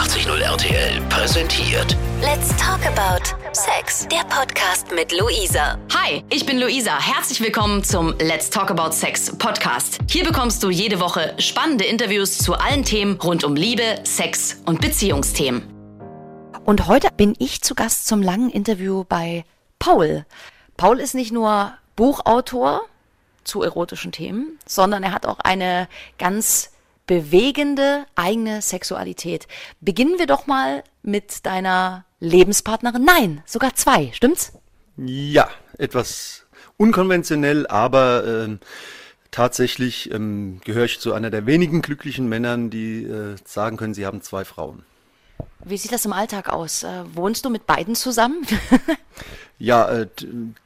[0.00, 4.08] 88.0 RTL präsentiert Let's talk about Sex.
[4.08, 5.78] Der Podcast mit Luisa.
[5.94, 6.98] Hi, ich bin Luisa.
[6.98, 9.98] Herzlich willkommen zum Let's Talk About Sex Podcast.
[10.08, 14.80] Hier bekommst du jede Woche spannende Interviews zu allen Themen rund um Liebe, Sex und
[14.80, 15.64] Beziehungsthemen.
[16.64, 19.44] Und heute bin ich zu Gast zum langen Interview bei
[19.78, 20.24] Paul.
[20.78, 22.80] Paul ist nicht nur Buchautor
[23.44, 26.70] zu erotischen Themen, sondern er hat auch eine ganz
[27.10, 29.48] bewegende eigene Sexualität.
[29.80, 33.04] Beginnen wir doch mal mit deiner Lebenspartnerin.
[33.04, 34.52] Nein, sogar zwei, stimmt's?
[34.96, 36.46] Ja, etwas
[36.76, 38.58] unkonventionell, aber äh,
[39.32, 44.06] tatsächlich ähm, gehöre ich zu einer der wenigen glücklichen Männern, die äh, sagen können, sie
[44.06, 44.84] haben zwei Frauen.
[45.64, 46.82] Wie sieht das im Alltag aus?
[46.82, 48.46] Äh, wohnst du mit beiden zusammen?
[49.58, 50.06] ja, äh,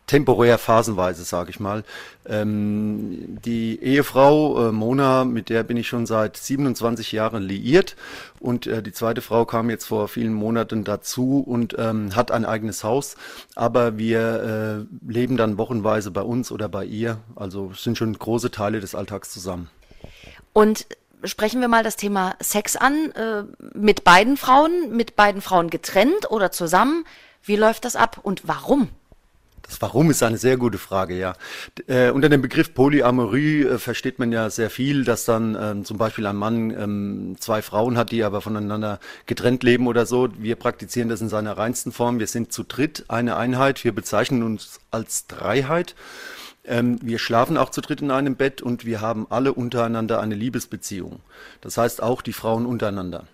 [0.06, 1.82] temporär phasenweise, sage ich mal.
[2.26, 7.96] Ähm, die Ehefrau äh, Mona, mit der bin ich schon seit 27 Jahren liiert
[8.38, 12.44] und äh, die zweite Frau kam jetzt vor vielen Monaten dazu und ähm, hat ein
[12.44, 13.16] eigenes Haus,
[13.56, 18.52] aber wir äh, leben dann wochenweise bei uns oder bei ihr, also sind schon große
[18.52, 19.70] Teile des Alltags zusammen.
[20.52, 20.86] Und
[21.24, 23.10] sprechen wir mal das Thema Sex an.
[23.12, 23.44] Äh,
[23.74, 27.04] mit beiden Frauen, mit beiden Frauen getrennt oder zusammen.
[27.42, 28.88] Wie läuft das ab und warum?
[29.66, 31.34] Das Warum ist eine sehr gute Frage, ja.
[31.86, 35.96] Äh, unter dem Begriff Polyamorie äh, versteht man ja sehr viel, dass dann ähm, zum
[35.96, 40.28] Beispiel ein Mann ähm, zwei Frauen hat, die aber voneinander getrennt leben oder so.
[40.38, 42.18] Wir praktizieren das in seiner reinsten Form.
[42.18, 43.84] Wir sind zu dritt eine Einheit.
[43.84, 45.94] Wir bezeichnen uns als Dreiheit.
[46.64, 50.34] Ähm, wir schlafen auch zu dritt in einem Bett und wir haben alle untereinander eine
[50.34, 51.20] Liebesbeziehung.
[51.60, 53.24] Das heißt auch die Frauen untereinander.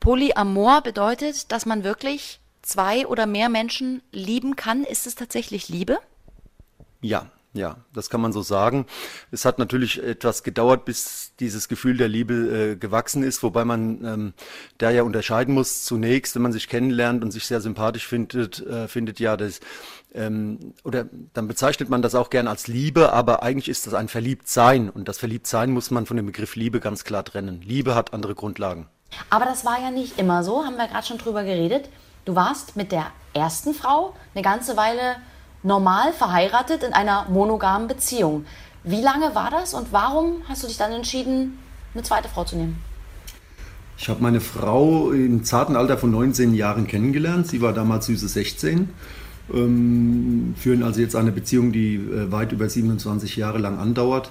[0.00, 4.84] Polyamor bedeutet, dass man wirklich zwei oder mehr Menschen lieben kann.
[4.84, 5.98] Ist es tatsächlich Liebe?
[7.00, 8.86] Ja, ja, das kann man so sagen.
[9.30, 14.04] Es hat natürlich etwas gedauert, bis dieses Gefühl der Liebe äh, gewachsen ist, wobei man
[14.04, 14.32] ähm,
[14.78, 15.84] da ja unterscheiden muss.
[15.84, 19.60] Zunächst, wenn man sich kennenlernt und sich sehr sympathisch findet, äh, findet ja das
[20.14, 24.08] ähm, oder dann bezeichnet man das auch gern als Liebe, aber eigentlich ist das ein
[24.08, 27.62] Verliebtsein und das Verliebtsein muss man von dem Begriff Liebe ganz klar trennen.
[27.62, 28.86] Liebe hat andere Grundlagen.
[29.30, 31.88] Aber das war ja nicht immer so, haben wir gerade schon drüber geredet.
[32.24, 35.16] Du warst mit der ersten Frau eine ganze Weile
[35.62, 38.44] normal verheiratet in einer monogamen Beziehung.
[38.84, 41.58] Wie lange war das und warum hast du dich dann entschieden,
[41.94, 42.82] eine zweite Frau zu nehmen?
[43.98, 47.46] Ich habe meine Frau im zarten Alter von 19 Jahren kennengelernt.
[47.46, 48.88] Sie war damals süße 16.
[49.52, 54.30] Ähm, führen also jetzt eine Beziehung, die äh, weit über 27 Jahre lang andauert.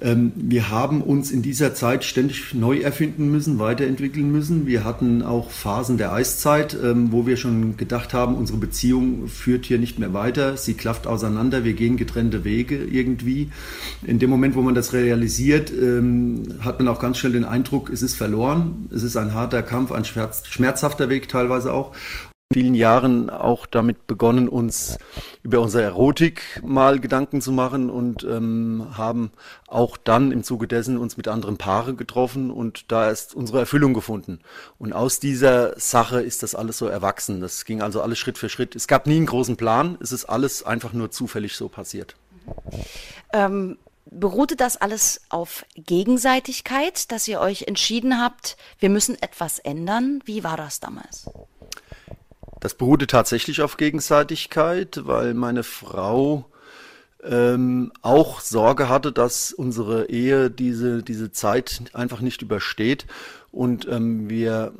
[0.00, 4.66] Ähm, wir haben uns in dieser Zeit ständig neu erfinden müssen, weiterentwickeln müssen.
[4.66, 9.64] Wir hatten auch Phasen der Eiszeit, ähm, wo wir schon gedacht haben, unsere Beziehung führt
[9.64, 13.50] hier nicht mehr weiter, sie klafft auseinander, wir gehen getrennte Wege irgendwie.
[14.04, 15.72] In dem Moment, wo man das realisiert,
[16.60, 19.92] hat man auch ganz schnell den Eindruck, es ist verloren, es ist ein harter Kampf,
[19.92, 21.92] ein schmerzhafter Weg teilweise auch
[22.52, 24.98] vielen Jahren auch damit begonnen, uns
[25.42, 29.32] über unsere Erotik mal Gedanken zu machen und ähm, haben
[29.66, 33.94] auch dann im Zuge dessen uns mit anderen Paaren getroffen und da ist unsere Erfüllung
[33.94, 34.40] gefunden.
[34.78, 37.40] Und aus dieser Sache ist das alles so erwachsen.
[37.40, 38.76] Das ging also alles Schritt für Schritt.
[38.76, 42.16] Es gab nie einen großen Plan, es ist alles einfach nur zufällig so passiert.
[43.32, 43.78] Ähm
[44.12, 50.20] beruhte das alles auf Gegenseitigkeit, dass ihr euch entschieden habt, wir müssen etwas ändern?
[50.24, 51.28] Wie war das damals?
[52.62, 56.48] Das beruhte tatsächlich auf Gegenseitigkeit, weil meine Frau
[57.24, 63.04] ähm, auch Sorge hatte, dass unsere Ehe diese, diese Zeit einfach nicht übersteht.
[63.50, 64.74] Und ähm, wir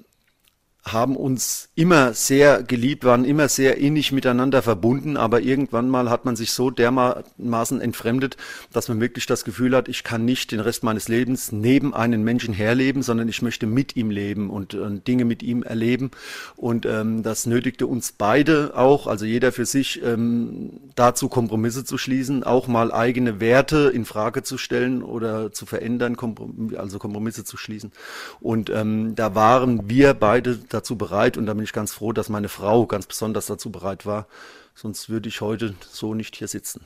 [0.84, 6.24] haben uns immer sehr geliebt, waren immer sehr innig miteinander verbunden, aber irgendwann mal hat
[6.24, 8.36] man sich so dermaßen entfremdet,
[8.72, 12.24] dass man wirklich das Gefühl hat, ich kann nicht den Rest meines Lebens neben einem
[12.24, 16.10] Menschen herleben, sondern ich möchte mit ihm leben und, und Dinge mit ihm erleben.
[16.56, 21.96] Und ähm, das nötigte uns beide auch, also jeder für sich, ähm, dazu Kompromisse zu
[21.96, 27.44] schließen, auch mal eigene Werte in Frage zu stellen oder zu verändern, Komprom also Kompromisse
[27.44, 27.92] zu schließen.
[28.40, 32.28] Und ähm, da waren wir beide dazu bereit und da bin ich ganz froh, dass
[32.28, 34.26] meine Frau ganz besonders dazu bereit war.
[34.74, 36.84] Sonst würde ich heute so nicht hier sitzen.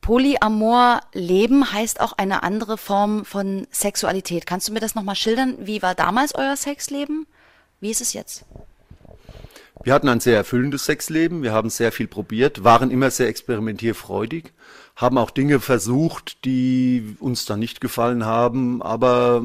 [0.00, 4.46] Polyamor leben heißt auch eine andere Form von Sexualität.
[4.46, 5.56] Kannst du mir das nochmal schildern?
[5.60, 7.26] Wie war damals euer Sexleben?
[7.80, 8.44] Wie ist es jetzt?
[9.82, 14.52] Wir hatten ein sehr erfüllendes Sexleben, wir haben sehr viel probiert, waren immer sehr experimentierfreudig
[14.96, 19.42] haben auch Dinge versucht, die uns dann nicht gefallen haben, aber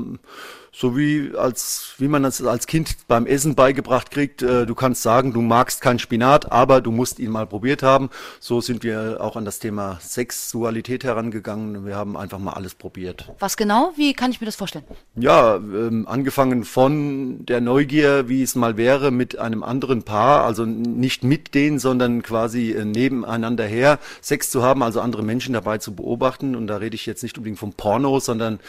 [0.71, 5.01] so wie als wie man das als Kind beim Essen beigebracht kriegt, äh, du kannst
[5.01, 8.09] sagen, du magst keinen Spinat, aber du musst ihn mal probiert haben.
[8.39, 11.85] So sind wir auch an das Thema Sexualität herangegangen.
[11.85, 13.31] Wir haben einfach mal alles probiert.
[13.39, 13.91] Was genau?
[13.95, 14.85] Wie kann ich mir das vorstellen?
[15.15, 20.65] Ja, ähm, angefangen von der Neugier, wie es mal wäre mit einem anderen Paar, also
[20.65, 25.79] nicht mit denen, sondern quasi äh, nebeneinander her Sex zu haben, also andere Menschen dabei
[25.79, 26.55] zu beobachten.
[26.55, 28.59] Und da rede ich jetzt nicht unbedingt vom Porno, sondern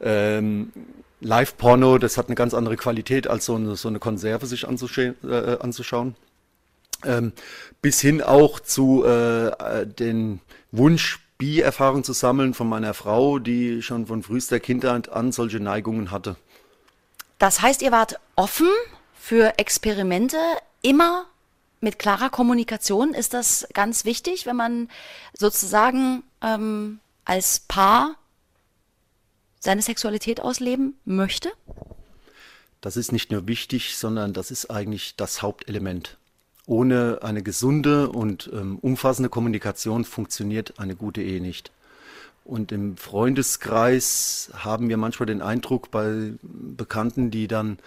[0.00, 0.72] ähm,
[1.24, 5.56] Live-Porno, das hat eine ganz andere Qualität, als so eine, so eine Konserve sich äh,
[5.60, 6.14] anzuschauen.
[7.04, 7.32] Ähm,
[7.82, 10.40] bis hin auch zu äh, den
[10.70, 16.10] Wunsch, Bi-Erfahrung zu sammeln von meiner Frau, die schon von frühester Kindheit an solche Neigungen
[16.10, 16.36] hatte.
[17.38, 18.68] Das heißt, ihr wart offen
[19.18, 20.36] für Experimente,
[20.82, 21.24] immer
[21.80, 23.14] mit klarer Kommunikation.
[23.14, 24.88] Ist das ganz wichtig, wenn man
[25.36, 28.16] sozusagen ähm, als Paar
[29.64, 31.50] seine Sexualität ausleben möchte?
[32.80, 36.18] Das ist nicht nur wichtig, sondern das ist eigentlich das Hauptelement.
[36.66, 41.72] Ohne eine gesunde und ähm, umfassende Kommunikation funktioniert eine gute Ehe nicht.
[42.44, 47.78] Und im Freundeskreis haben wir manchmal den Eindruck bei Bekannten, die dann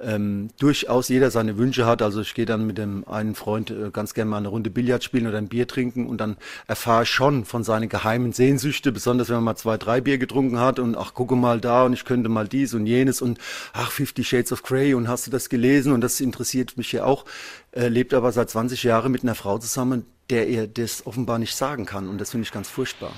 [0.00, 2.02] ähm, durchaus jeder seine Wünsche hat.
[2.02, 5.04] Also ich gehe dann mit dem einen Freund äh, ganz gerne mal eine Runde Billard
[5.04, 6.36] spielen oder ein Bier trinken und dann
[6.66, 10.58] erfahre ich schon von seinen geheimen Sehnsüchte, besonders wenn man mal zwei, drei Bier getrunken
[10.58, 13.38] hat und ach, gucke mal da und ich könnte mal dies und jenes und
[13.72, 17.04] ach, Fifty Shades of Grey und hast du das gelesen und das interessiert mich ja
[17.04, 17.24] auch.
[17.72, 21.54] Äh, lebt aber seit 20 Jahren mit einer Frau zusammen, der er das offenbar nicht
[21.54, 23.12] sagen kann und das finde ich ganz furchtbar.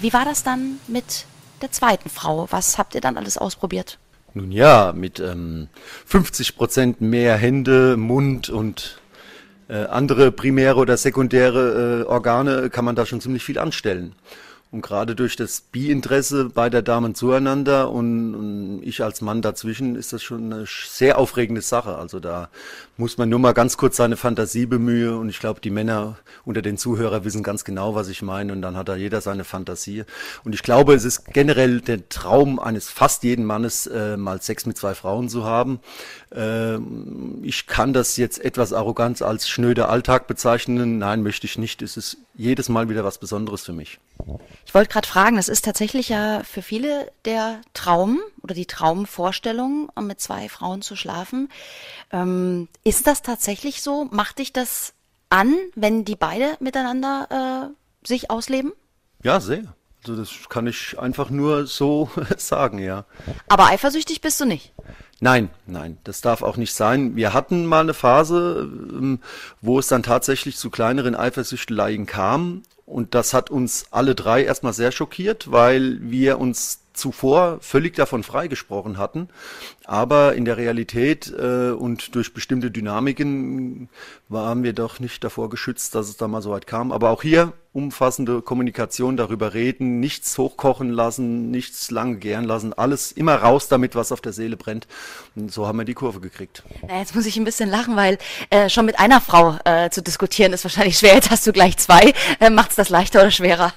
[0.00, 1.26] Wie war das dann mit
[1.62, 2.46] der zweiten Frau.
[2.50, 3.98] Was habt ihr dann alles ausprobiert?
[4.34, 5.68] Nun ja, mit ähm,
[6.06, 9.00] 50 Prozent mehr Hände, Mund und
[9.68, 14.14] äh, andere primäre oder sekundäre äh, Organe kann man da schon ziemlich viel anstellen.
[14.72, 20.12] Und gerade durch das Bi-Interesse beider Damen zueinander und, und, ich als Mann dazwischen ist
[20.12, 21.96] das schon eine sehr aufregende Sache.
[21.96, 22.50] Also da
[22.96, 26.62] muss man nur mal ganz kurz seine Fantasie bemühen und ich glaube, die Männer unter
[26.62, 30.04] den Zuhörern wissen ganz genau, was ich meine und dann hat da jeder seine Fantasie.
[30.44, 34.64] Und ich glaube, es ist generell der Traum eines fast jeden Mannes, äh, mal Sex
[34.64, 35.80] mit zwei Frauen zu haben.
[36.34, 36.78] Äh,
[37.42, 40.98] ich kann das jetzt etwas arrogant als schnöder Alltag bezeichnen.
[40.98, 41.82] Nein, möchte ich nicht.
[41.82, 43.98] Es ist jedes Mal wieder was Besonderes für mich.
[44.64, 49.90] Ich wollte gerade fragen, das ist tatsächlich ja für viele der Traum oder die Traumvorstellung,
[50.00, 51.48] mit zwei Frauen zu schlafen.
[52.12, 54.06] Ähm, ist das tatsächlich so?
[54.12, 54.94] Macht dich das
[55.30, 58.72] an, wenn die beide miteinander äh, sich ausleben?
[59.24, 59.74] Ja, sehr.
[60.02, 63.04] Also das kann ich einfach nur so sagen, ja.
[63.48, 64.72] Aber eifersüchtig bist du nicht?
[65.18, 67.16] Nein, nein, das darf auch nicht sein.
[67.16, 69.18] Wir hatten mal eine Phase, ähm,
[69.60, 72.62] wo es dann tatsächlich zu kleineren Eifersüchteleien kam.
[72.84, 78.22] Und das hat uns alle drei erstmal sehr schockiert, weil wir uns zuvor völlig davon
[78.22, 79.28] freigesprochen hatten.
[79.84, 83.88] Aber in der Realität äh, und durch bestimmte Dynamiken
[84.28, 86.90] waren wir doch nicht davor geschützt, dass es da mal so weit kam.
[86.90, 93.12] Aber auch hier umfassende Kommunikation darüber reden, nichts hochkochen lassen, nichts lange gären lassen, alles
[93.12, 94.88] immer raus damit, was auf der Seele brennt.
[95.34, 96.62] Und so haben wir die Kurve gekriegt.
[96.88, 98.16] Na, jetzt muss ich ein bisschen lachen, weil
[98.48, 101.14] äh, schon mit einer Frau äh, zu diskutieren ist wahrscheinlich schwer.
[101.14, 102.14] Jetzt hast du gleich zwei.
[102.40, 103.74] Äh, Macht es das leichter oder schwerer?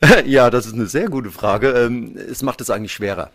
[0.26, 1.70] ja, das ist eine sehr gute Frage.
[1.70, 3.30] Ähm, es macht es eigentlich schwerer.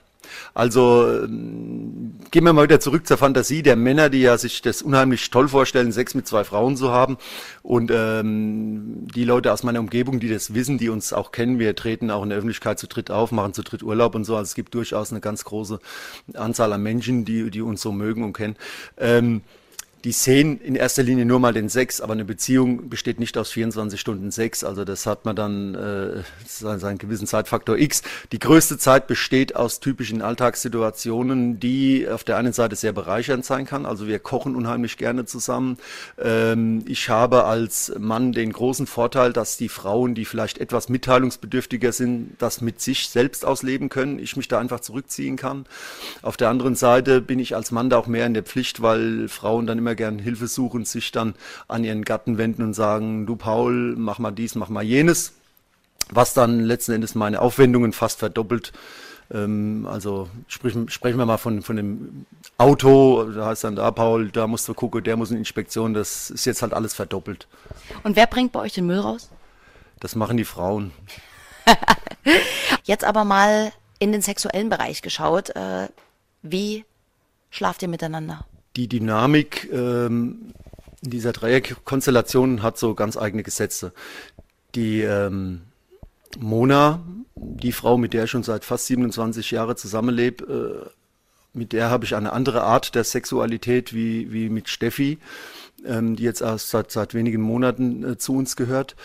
[0.54, 4.82] Also ähm, gehen wir mal wieder zurück zur Fantasie der Männer, die ja sich das
[4.82, 7.18] unheimlich toll vorstellen, Sex mit zwei Frauen zu haben.
[7.62, 11.76] Und ähm, die Leute aus meiner Umgebung, die das wissen, die uns auch kennen, wir
[11.76, 14.36] treten auch in der Öffentlichkeit zu dritt auf, machen zu dritt Urlaub und so.
[14.36, 15.80] Also es gibt durchaus eine ganz große
[16.34, 18.56] Anzahl an Menschen, die, die uns so mögen und kennen.
[18.98, 19.42] Ähm,
[20.04, 23.52] die sehen in erster Linie nur mal den Sex, aber eine Beziehung besteht nicht aus
[23.52, 24.66] 24 Stunden Sex.
[24.66, 28.02] Also das hat man dann äh, seinen gewissen Zeitfaktor X.
[28.34, 33.66] Die größte Zeit besteht aus typischen Alltagssituationen, die auf der einen Seite sehr bereichernd sein
[33.66, 33.86] kann.
[33.86, 35.78] Also wir kochen unheimlich gerne zusammen.
[36.22, 41.94] Ähm, ich habe als Mann den großen Vorteil, dass die Frauen, die vielleicht etwas mitteilungsbedürftiger
[41.94, 44.20] sind, das mit sich selbst ausleben können.
[44.20, 45.66] Ich mich da einfach zurückziehen kann.
[46.22, 49.30] Auf der anderen Seite bin ich als Mann da auch mehr in der Pflicht, weil
[49.30, 51.36] Frauen dann immer immer gern Hilfe suchen, sich dann
[51.68, 55.34] an ihren Gatten wenden und sagen, du Paul, mach mal dies, mach mal jenes,
[56.10, 58.74] was dann letzten Endes meine Aufwendungen fast verdoppelt.
[59.32, 62.26] Ähm, also sprich, sprechen wir mal von, von dem
[62.58, 66.30] Auto, da heißt dann da, Paul, da musst du gucken, der muss in Inspektion, das
[66.30, 67.48] ist jetzt halt alles verdoppelt.
[68.04, 69.30] Und wer bringt bei euch den Müll raus?
[70.00, 70.92] Das machen die Frauen.
[72.84, 75.52] Jetzt aber mal in den sexuellen Bereich geschaut.
[75.52, 75.88] Äh,
[76.42, 76.84] wie
[77.52, 78.46] schlaft ihr miteinander?
[78.76, 80.54] Die Dynamik ähm,
[81.04, 83.94] in dieser Dreierkonstellation hat so ganz eigene Gesetze.
[84.76, 85.62] Die ähm,
[86.40, 87.02] Mona,
[87.36, 90.90] die Frau, mit der ich schon seit fast 27 Jahren zusammenlebe, äh,
[91.54, 95.20] mit der habe ich eine andere Art der Sexualität wie, wie mit Steffi,
[95.86, 98.96] ähm, die jetzt erst seit, seit wenigen Monaten äh, zu uns gehört.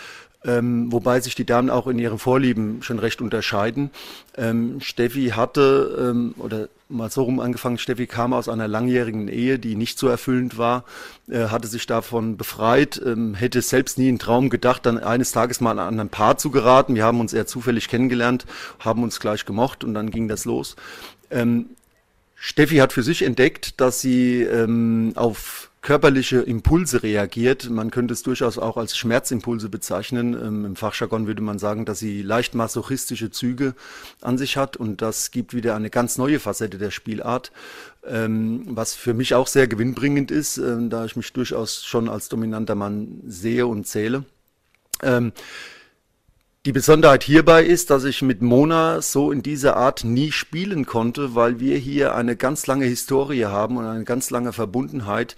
[0.49, 3.91] Ähm, wobei sich die Damen auch in ihren Vorlieben schon recht unterscheiden.
[4.35, 9.59] Ähm, Steffi hatte, ähm, oder mal so rum angefangen, Steffi kam aus einer langjährigen Ehe,
[9.59, 10.85] die nicht so erfüllend war,
[11.29, 15.61] äh, hatte sich davon befreit, ähm, hätte selbst nie in Traum gedacht, dann eines Tages
[15.61, 16.95] mal an ein Paar zu geraten.
[16.95, 18.47] Wir haben uns eher zufällig kennengelernt,
[18.79, 20.77] haben uns gleich gemocht und dann ging das los.
[21.31, 21.67] Ähm,
[22.37, 27.71] Steffi hat für sich entdeckt, dass sie ähm, auf körperliche Impulse reagiert.
[27.71, 30.35] Man könnte es durchaus auch als Schmerzimpulse bezeichnen.
[30.35, 33.75] Ähm, Im Fachjargon würde man sagen, dass sie leicht masochistische Züge
[34.21, 37.53] an sich hat und das gibt wieder eine ganz neue Facette der Spielart,
[38.07, 42.29] ähm, was für mich auch sehr gewinnbringend ist, äh, da ich mich durchaus schon als
[42.29, 44.25] dominanter Mann sehe und zähle.
[45.03, 45.33] Ähm,
[46.67, 51.35] die Besonderheit hierbei ist, dass ich mit Mona so in dieser Art nie spielen konnte,
[51.35, 55.37] weil wir hier eine ganz lange Historie haben und eine ganz lange Verbundenheit,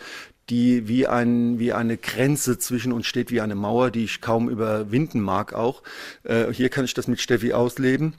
[0.50, 4.48] die wie, ein, wie eine Grenze zwischen uns steht, wie eine Mauer, die ich kaum
[4.48, 5.82] überwinden mag auch.
[6.24, 8.14] Äh, hier kann ich das mit Steffi ausleben.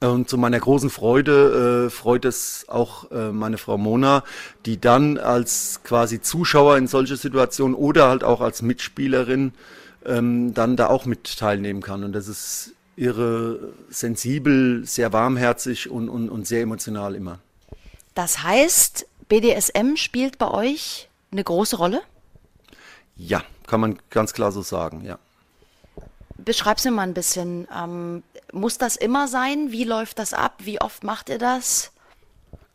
[0.00, 4.22] Und zu meiner großen Freude äh, freut es auch äh, meine Frau Mona,
[4.64, 9.52] die dann als quasi Zuschauer in solche Situationen oder halt auch als Mitspielerin
[10.06, 12.04] ähm, dann da auch mit teilnehmen kann.
[12.04, 17.40] Und das ist irre sensibel, sehr warmherzig und, und, und sehr emotional immer.
[18.14, 22.02] Das heißt, BDSM spielt bei euch eine große Rolle?
[23.16, 25.18] Ja, kann man ganz klar so sagen, ja.
[26.36, 27.66] Beschreib's mir mal ein bisschen.
[27.76, 29.72] Ähm, muss das immer sein?
[29.72, 30.54] Wie läuft das ab?
[30.60, 31.90] Wie oft macht ihr das?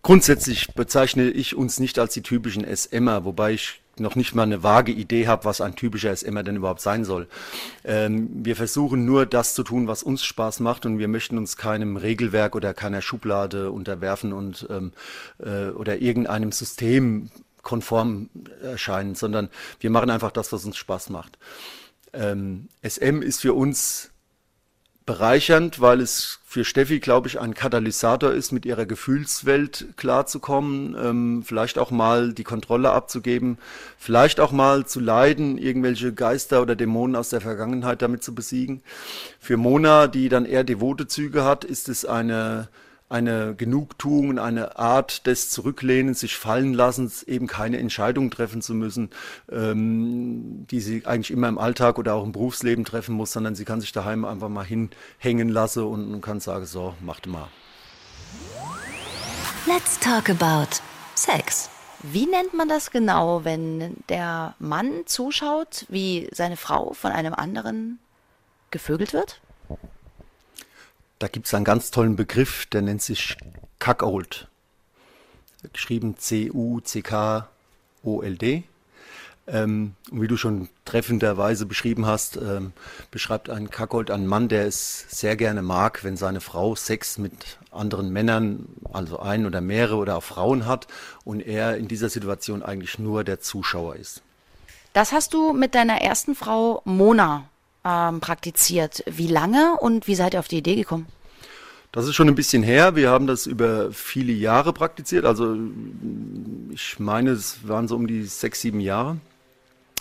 [0.01, 4.63] Grundsätzlich bezeichne ich uns nicht als die typischen SMer, wobei ich noch nicht mal eine
[4.63, 7.27] vage Idee habe, was ein typischer SMer denn überhaupt sein soll.
[7.83, 11.57] Ähm, wir versuchen nur das zu tun, was uns Spaß macht und wir möchten uns
[11.57, 14.91] keinem Regelwerk oder keiner Schublade unterwerfen und ähm,
[15.39, 17.29] äh, oder irgendeinem System
[17.63, 18.29] konform
[18.61, 21.39] erscheinen, sondern wir machen einfach das, was uns Spaß macht.
[22.13, 24.11] Ähm, SM ist für uns
[25.05, 31.43] bereichernd, weil es für Steffi, glaube ich, ein Katalysator ist, mit ihrer Gefühlswelt klarzukommen, ähm,
[31.43, 33.57] vielleicht auch mal die Kontrolle abzugeben,
[33.97, 38.81] vielleicht auch mal zu leiden, irgendwelche Geister oder Dämonen aus der Vergangenheit damit zu besiegen.
[39.39, 42.69] Für Mona, die dann eher devote Züge hat, ist es eine
[43.13, 49.11] eine Genugtuung, eine Art des Zurücklehnens, sich fallen lassens, eben keine Entscheidung treffen zu müssen,
[49.51, 53.65] ähm, die sie eigentlich immer im Alltag oder auch im Berufsleben treffen muss, sondern sie
[53.65, 57.47] kann sich daheim einfach mal hinhängen lassen und, und kann sagen, so, macht mal.
[59.67, 60.81] Let's talk about
[61.15, 61.69] Sex.
[62.01, 67.99] Wie nennt man das genau, wenn der Mann zuschaut, wie seine Frau von einem anderen
[68.71, 69.39] gevögelt wird?
[71.23, 73.37] Da gibt es einen ganz tollen Begriff, der nennt sich
[73.79, 74.49] Cuckold.
[75.71, 77.43] Geschrieben C-U-C-K-O-L-D.
[79.47, 82.73] Ähm, wie du schon treffenderweise beschrieben hast, ähm,
[83.09, 87.57] beschreibt ein Cuckold einen Mann, der es sehr gerne mag, wenn seine Frau Sex mit
[87.71, 90.87] anderen Männern, also ein oder mehrere oder auch Frauen hat
[91.23, 94.23] und er in dieser Situation eigentlich nur der Zuschauer ist.
[94.91, 97.47] Das hast du mit deiner ersten Frau Mona
[97.85, 99.03] ähm, praktiziert.
[99.07, 101.07] Wie lange und wie seid ihr auf die Idee gekommen?
[101.91, 102.95] Das ist schon ein bisschen her.
[102.95, 105.25] Wir haben das über viele Jahre praktiziert.
[105.25, 105.55] Also
[106.71, 109.17] ich meine, es waren so um die sechs, sieben Jahre.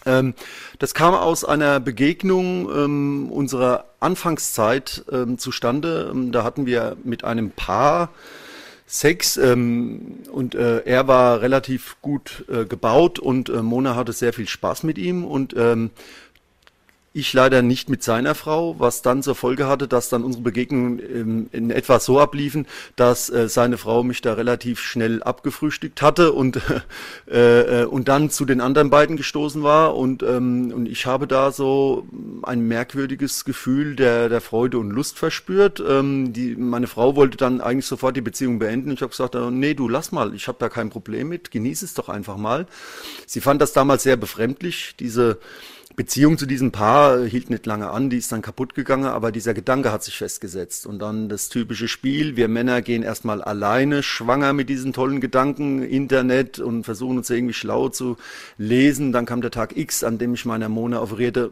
[0.06, 0.34] Ähm,
[0.78, 6.10] das kam aus einer Begegnung ähm, unserer Anfangszeit ähm, zustande.
[6.12, 8.08] Ähm, da hatten wir mit einem Paar
[8.86, 14.32] Sex ähm, und äh, er war relativ gut äh, gebaut und äh, Mona hatte sehr
[14.32, 15.90] viel Spaß mit ihm und ähm,
[17.14, 20.98] ich leider nicht mit seiner Frau, was dann zur Folge hatte, dass dann unsere Begegnungen
[20.98, 22.66] in, in etwa so abliefen,
[22.96, 26.60] dass äh, seine Frau mich da relativ schnell abgefrühstückt hatte und
[27.30, 31.26] äh, äh, und dann zu den anderen beiden gestoßen war und ähm, und ich habe
[31.26, 32.06] da so
[32.42, 35.82] ein merkwürdiges Gefühl der der Freude und Lust verspürt.
[35.86, 38.90] Ähm, die meine Frau wollte dann eigentlich sofort die Beziehung beenden.
[38.90, 41.82] Ich habe gesagt, äh, nee, du lass mal, ich habe da kein Problem mit, genieß
[41.82, 42.66] es doch einfach mal.
[43.26, 45.38] Sie fand das damals sehr befremdlich, diese
[45.94, 49.52] Beziehung zu diesem Paar hielt nicht lange an, die ist dann kaputt gegangen, aber dieser
[49.52, 50.86] Gedanke hat sich festgesetzt.
[50.86, 55.82] Und dann das typische Spiel, wir Männer gehen erstmal alleine schwanger mit diesen tollen Gedanken,
[55.82, 58.16] Internet und versuchen uns irgendwie schlau zu
[58.56, 59.12] lesen.
[59.12, 61.50] Dann kam der Tag X, an dem ich meiner Mona offerierte,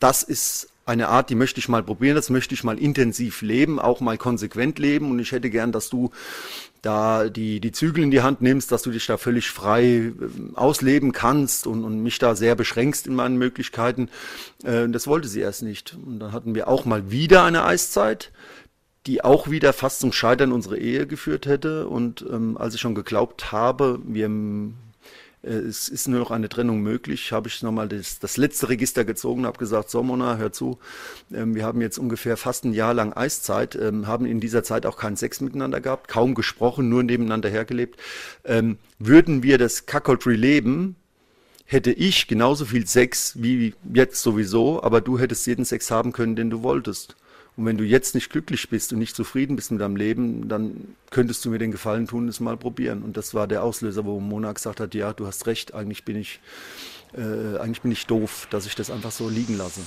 [0.00, 3.78] das ist eine Art, die möchte ich mal probieren, das möchte ich mal intensiv leben,
[3.78, 6.10] auch mal konsequent leben und ich hätte gern, dass du
[6.82, 10.12] da die, die Zügel in die Hand nimmst, dass du dich da völlig frei äh,
[10.54, 14.08] ausleben kannst und, und mich da sehr beschränkst in meinen Möglichkeiten.
[14.64, 15.96] Äh, das wollte sie erst nicht.
[16.04, 18.32] Und dann hatten wir auch mal wieder eine Eiszeit,
[19.06, 21.88] die auch wieder fast zum Scheitern unserer Ehe geführt hätte.
[21.88, 24.28] Und ähm, als ich schon geglaubt habe, wir
[25.48, 29.46] es ist nur noch eine Trennung möglich, habe ich nochmal das, das letzte Register gezogen,
[29.46, 30.78] habe gesagt, so Mona, hör zu,
[31.32, 34.86] ähm, wir haben jetzt ungefähr fast ein Jahr lang Eiszeit, ähm, haben in dieser Zeit
[34.86, 37.98] auch keinen Sex miteinander gehabt, kaum gesprochen, nur nebeneinander hergelebt.
[38.44, 40.96] Ähm, würden wir das Cuckoldry leben,
[41.64, 46.36] hätte ich genauso viel Sex wie jetzt sowieso, aber du hättest jeden Sex haben können,
[46.36, 47.16] den du wolltest.
[47.58, 50.94] Und wenn du jetzt nicht glücklich bist und nicht zufrieden bist mit deinem Leben, dann
[51.10, 53.02] könntest du mir den Gefallen tun, es mal probieren.
[53.02, 56.14] Und das war der Auslöser, wo Mona gesagt hat, ja, du hast recht, eigentlich bin
[56.14, 56.38] ich,
[57.14, 59.80] äh, eigentlich bin ich doof, dass ich das einfach so liegen lasse.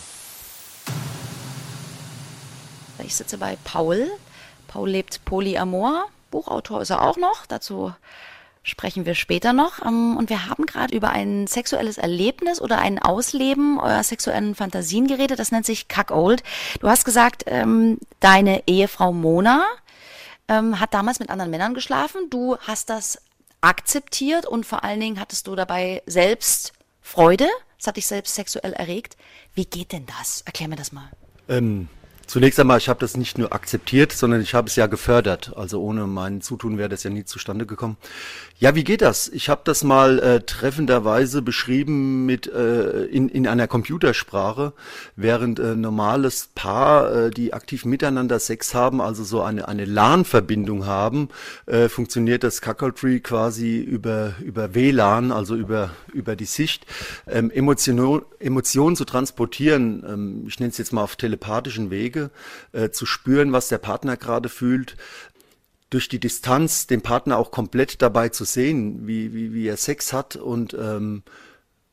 [2.99, 4.05] Ich sitze bei Paul.
[4.67, 6.07] Paul lebt Polyamor.
[6.29, 7.45] Buchautor ist er auch noch.
[7.45, 7.93] Dazu
[8.63, 9.83] sprechen wir später noch.
[9.85, 15.07] Ähm, und wir haben gerade über ein sexuelles Erlebnis oder ein Ausleben eurer sexuellen Fantasien
[15.07, 15.39] geredet.
[15.39, 16.43] Das nennt sich Cuckold.
[16.79, 19.65] Du hast gesagt, ähm, deine Ehefrau Mona
[20.47, 22.29] ähm, hat damals mit anderen Männern geschlafen.
[22.29, 23.21] Du hast das
[23.61, 27.47] akzeptiert und vor allen Dingen hattest du dabei selbst Freude.
[27.77, 29.17] Das hat dich selbst sexuell erregt.
[29.53, 30.41] Wie geht denn das?
[30.41, 31.09] Erklär mir das mal.
[31.49, 31.89] Ähm,
[32.31, 35.51] Zunächst einmal, ich habe das nicht nur akzeptiert, sondern ich habe es ja gefördert.
[35.57, 37.97] Also ohne mein Zutun wäre das ja nie zustande gekommen.
[38.57, 39.27] Ja, wie geht das?
[39.27, 44.71] Ich habe das mal äh, treffenderweise beschrieben mit äh, in, in einer Computersprache,
[45.17, 50.85] während äh, normales Paar, äh, die aktiv miteinander Sex haben, also so eine eine LAN-Verbindung
[50.85, 51.27] haben,
[51.65, 56.85] äh, funktioniert das Cuckoldry quasi über über WLAN, also über über die Sicht,
[57.27, 60.05] ähm, Emotionen Emotionen zu transportieren.
[60.07, 62.31] Ähm, ich nenne es jetzt mal auf telepathischen Wege Wege,
[62.73, 64.95] äh, zu spüren, was der Partner gerade fühlt,
[65.89, 70.13] durch die Distanz den Partner auch komplett dabei zu sehen, wie, wie, wie er Sex
[70.13, 71.23] hat und ähm,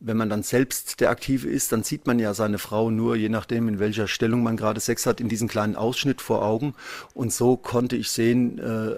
[0.00, 3.28] wenn man dann selbst der Aktive ist, dann sieht man ja seine Frau nur, je
[3.28, 6.74] nachdem, in welcher Stellung man gerade Sex hat, in diesem kleinen Ausschnitt vor Augen.
[7.14, 8.94] Und so konnte ich sehen, äh,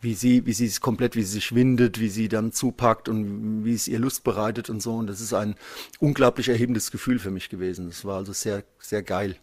[0.00, 3.66] wie sie, wie sie es komplett, wie sie sich windet, wie sie dann zupackt und
[3.66, 4.94] wie es ihr Lust bereitet und so.
[4.94, 5.54] Und das ist ein
[5.98, 7.88] unglaublich erhebendes Gefühl für mich gewesen.
[7.88, 9.36] Das war also sehr, sehr geil.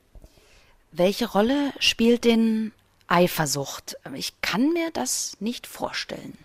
[0.92, 2.72] Welche Rolle spielt denn
[3.08, 3.98] Eifersucht?
[4.16, 6.38] Ich kann mir das nicht vorstellen.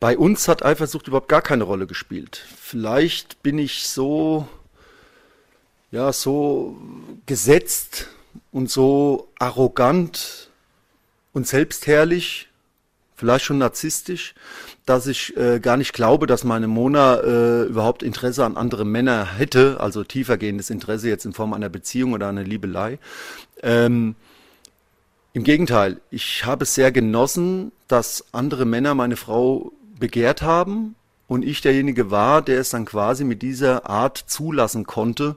[0.00, 2.44] Bei uns hat Eifersucht überhaupt gar keine Rolle gespielt.
[2.56, 4.48] Vielleicht bin ich so,
[5.92, 6.76] ja, so
[7.26, 8.08] gesetzt
[8.52, 10.50] und so arrogant
[11.32, 12.48] und selbstherrlich,
[13.16, 14.34] vielleicht schon narzisstisch,
[14.86, 19.24] dass ich äh, gar nicht glaube, dass meine Mona äh, überhaupt Interesse an andere Männer
[19.38, 22.98] hätte, also tiefergehendes Interesse jetzt in Form einer Beziehung oder einer Liebelei.
[23.62, 24.14] Ähm,
[25.32, 30.96] Im Gegenteil, ich habe es sehr genossen, dass andere Männer meine Frau begehrt haben
[31.28, 35.36] und ich derjenige war, der es dann quasi mit dieser Art zulassen konnte,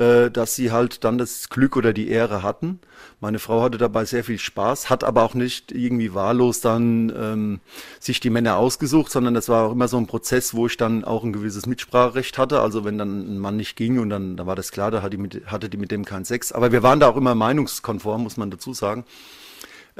[0.00, 2.80] äh, dass sie halt dann das Glück oder die Ehre hatten.
[3.20, 7.60] Meine Frau hatte dabei sehr viel Spaß, hat aber auch nicht irgendwie wahllos dann ähm,
[7.98, 11.04] sich die Männer ausgesucht, sondern das war auch immer so ein Prozess, wo ich dann
[11.04, 12.60] auch ein gewisses Mitspracherecht hatte.
[12.60, 15.10] Also wenn dann ein Mann nicht ging und dann, dann war das klar, da hatte
[15.10, 16.52] die, mit, hatte die mit dem keinen Sex.
[16.52, 19.04] Aber wir waren da auch immer meinungskonform, muss man dazu sagen.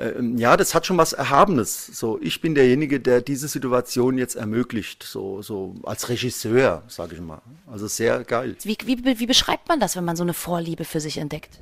[0.00, 1.86] Ähm, ja, das hat schon was Erhabenes.
[1.86, 7.20] So, ich bin derjenige, der diese Situation jetzt ermöglicht, so, so als Regisseur, sage ich
[7.20, 7.42] mal.
[7.70, 8.56] Also sehr geil.
[8.62, 11.60] Wie, wie, wie beschreibt man das, wenn man so eine Vorliebe für sich entdeckt?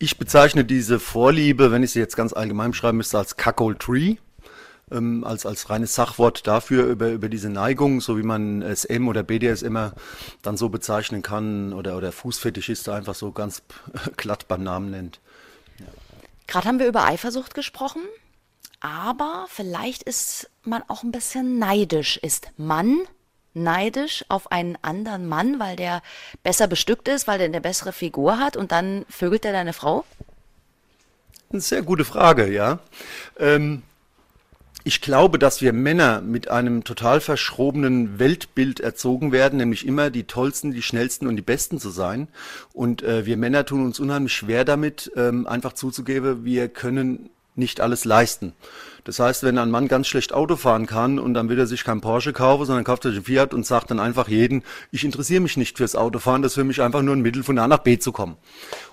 [0.00, 4.16] Ich bezeichne diese Vorliebe, wenn ich sie jetzt ganz allgemein schreiben müsste, als Cuckold Tree.
[4.90, 9.22] Ähm, als, als reines Sachwort dafür, über, über diese Neigung, so wie man SM oder
[9.22, 9.92] BDS immer
[10.40, 13.62] dann so bezeichnen kann, oder, oder Fußfetischiste einfach so ganz
[14.16, 15.20] glatt beim Namen nennt.
[16.48, 18.02] Gerade haben wir über Eifersucht gesprochen,
[18.80, 22.16] aber vielleicht ist man auch ein bisschen neidisch.
[22.16, 23.02] Ist Mann
[23.52, 26.02] neidisch auf einen anderen Mann, weil der
[26.42, 30.04] besser bestückt ist, weil der eine bessere Figur hat und dann vögelt er deine Frau?
[31.50, 32.78] Eine sehr gute Frage, ja.
[33.38, 33.82] Ähm,
[34.88, 40.24] ich glaube, dass wir Männer mit einem total verschrobenen Weltbild erzogen werden, nämlich immer die
[40.24, 42.28] tollsten, die schnellsten und die besten zu sein.
[42.72, 47.80] Und äh, wir Männer tun uns unheimlich schwer damit, ähm, einfach zuzugeben, wir können nicht
[47.80, 48.54] alles leisten.
[49.04, 51.82] Das heißt, wenn ein Mann ganz schlecht Auto fahren kann und dann will er sich
[51.82, 55.40] kein Porsche kaufen, sondern kauft sich ein Fiat und sagt dann einfach jeden, ich interessiere
[55.40, 57.78] mich nicht fürs Autofahren, das ist für mich einfach nur ein Mittel von A nach
[57.78, 58.36] B zu kommen.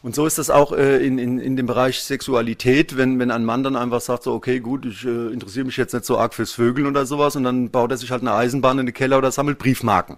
[0.01, 3.43] Und so ist das auch äh, in, in, in dem Bereich Sexualität, wenn, wenn ein
[3.43, 6.33] Mann dann einfach sagt, so okay, gut, ich äh, interessiere mich jetzt nicht so arg
[6.33, 9.17] fürs Vögeln oder sowas und dann baut er sich halt eine Eisenbahn in den Keller
[9.17, 10.17] oder sammelt Briefmarken.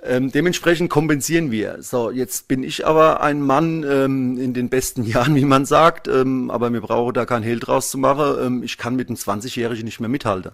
[0.00, 1.82] Ähm, dementsprechend kompensieren wir.
[1.82, 6.06] So, jetzt bin ich aber ein Mann ähm, in den besten Jahren, wie man sagt,
[6.06, 8.36] ähm, aber mir brauche da kein Hehl draus zu machen.
[8.40, 10.52] Ähm, ich kann mit einem 20-Jährigen nicht mehr mithalten.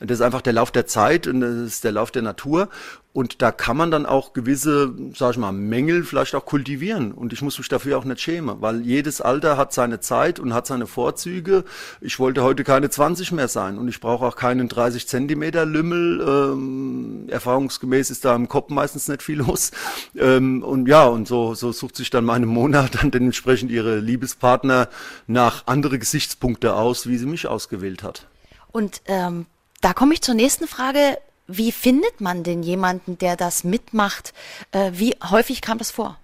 [0.00, 2.70] Das ist einfach der Lauf der Zeit und das ist der Lauf der Natur.
[3.12, 7.12] Und da kann man dann auch gewisse, sag ich mal, Mängel vielleicht auch kultivieren.
[7.12, 10.54] Und ich muss mich dafür auch nicht schämen, weil jedes Alter hat seine Zeit und
[10.54, 11.64] hat seine Vorzüge.
[12.00, 16.20] Ich wollte heute keine 20 mehr sein und ich brauche auch keinen 30 Zentimeter Lümmel.
[16.26, 19.72] Ähm, erfahrungsgemäß ist da im Kopf meistens nicht viel los.
[20.16, 24.88] Ähm, und ja, und so, so sucht sich dann meine Mona dann dementsprechend ihre Liebespartner
[25.26, 28.28] nach andere Gesichtspunkte aus, wie sie mich ausgewählt hat.
[28.72, 29.46] Und ähm,
[29.80, 31.18] da komme ich zur nächsten Frage.
[31.46, 34.32] Wie findet man denn jemanden, der das mitmacht?
[34.72, 36.18] Äh, wie häufig kam das vor?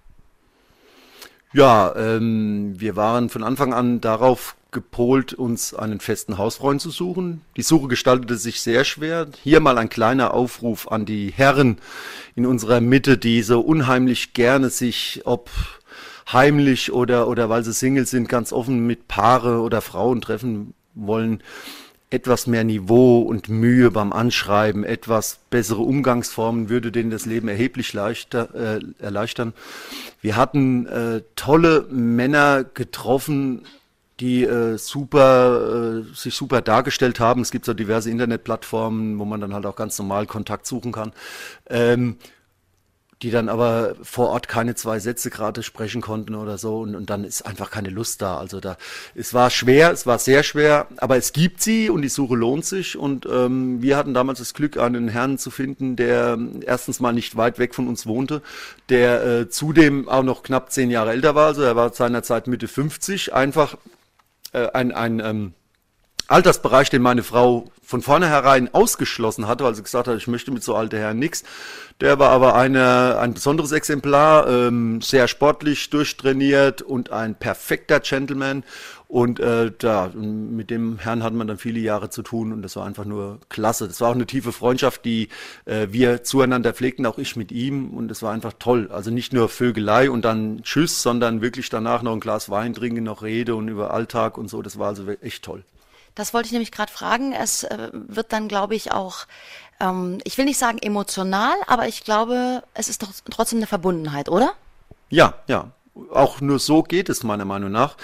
[1.53, 7.41] Ja, ähm, wir waren von Anfang an darauf gepolt, uns einen festen Hausfreund zu suchen.
[7.55, 9.27] Die Suche gestaltete sich sehr schwer.
[9.43, 11.77] Hier mal ein kleiner Aufruf an die Herren
[12.35, 15.49] in unserer Mitte, die so unheimlich gerne sich, ob
[16.31, 21.41] heimlich oder, oder weil sie Single sind, ganz offen mit Paare oder Frauen treffen wollen
[22.09, 27.91] etwas mehr Niveau und Mühe beim Anschreiben, etwas bessere Umgangsformen würde denen das Leben erheblich
[27.93, 29.53] leichter, äh, erleichtern.
[30.21, 33.63] Wir hatten äh, tolle Männer getroffen,
[34.19, 37.41] die äh, super äh, sich super dargestellt haben.
[37.41, 41.11] Es gibt so diverse Internetplattformen, wo man dann halt auch ganz normal Kontakt suchen kann.
[41.69, 42.17] Ähm,
[43.23, 47.09] die dann aber vor Ort keine zwei Sätze gerade sprechen konnten oder so und, und
[47.09, 48.37] dann ist einfach keine Lust da.
[48.37, 48.77] Also da,
[49.15, 52.65] es war schwer, es war sehr schwer, aber es gibt sie und die Suche lohnt
[52.65, 56.99] sich und ähm, wir hatten damals das Glück, einen Herrn zu finden, der ähm, erstens
[56.99, 58.43] mal nicht weit weg von uns wohnte,
[58.89, 62.67] der äh, zudem auch noch knapp zehn Jahre älter war, also er war seinerzeit Mitte
[62.67, 63.77] 50, einfach
[64.53, 65.53] äh, ein, ein ähm,
[66.27, 70.61] Altersbereich, den meine Frau von vornherein ausgeschlossen hatte, weil sie gesagt hat, ich möchte mit
[70.61, 71.45] so alten Herren nichts.
[72.01, 78.65] Der war aber eine, ein besonderes Exemplar, ähm, sehr sportlich, durchtrainiert und ein perfekter Gentleman.
[79.07, 82.75] Und äh, da, mit dem Herrn hatten wir dann viele Jahre zu tun und das
[82.75, 83.87] war einfach nur klasse.
[83.87, 85.29] Das war auch eine tiefe Freundschaft, die
[85.63, 87.91] äh, wir zueinander pflegten, auch ich mit ihm.
[87.91, 88.89] Und es war einfach toll.
[88.91, 93.05] Also nicht nur Vögelei und dann Tschüss, sondern wirklich danach noch ein Glas Wein trinken,
[93.05, 94.61] noch Rede und über Alltag und so.
[94.61, 95.63] Das war also echt toll.
[96.17, 97.31] Das wollte ich nämlich gerade fragen.
[97.31, 99.27] Es äh, wird dann, glaube ich, auch,
[99.79, 104.27] ähm, ich will nicht sagen emotional, aber ich glaube, es ist doch trotzdem eine Verbundenheit,
[104.27, 104.53] oder?
[105.09, 105.69] Ja, ja.
[106.11, 107.97] Auch nur so geht es meiner Meinung nach.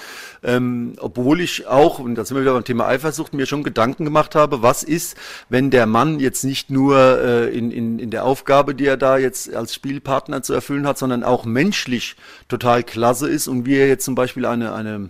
[0.43, 4.03] Ähm, obwohl ich auch, und da sind wir wieder beim Thema Eifersucht, mir schon Gedanken
[4.05, 5.15] gemacht habe, was ist,
[5.49, 9.17] wenn der Mann jetzt nicht nur äh, in, in, in der Aufgabe, die er da
[9.17, 12.15] jetzt als Spielpartner zu erfüllen hat, sondern auch menschlich
[12.47, 15.09] total klasse ist und wir jetzt zum Beispiel eine, eine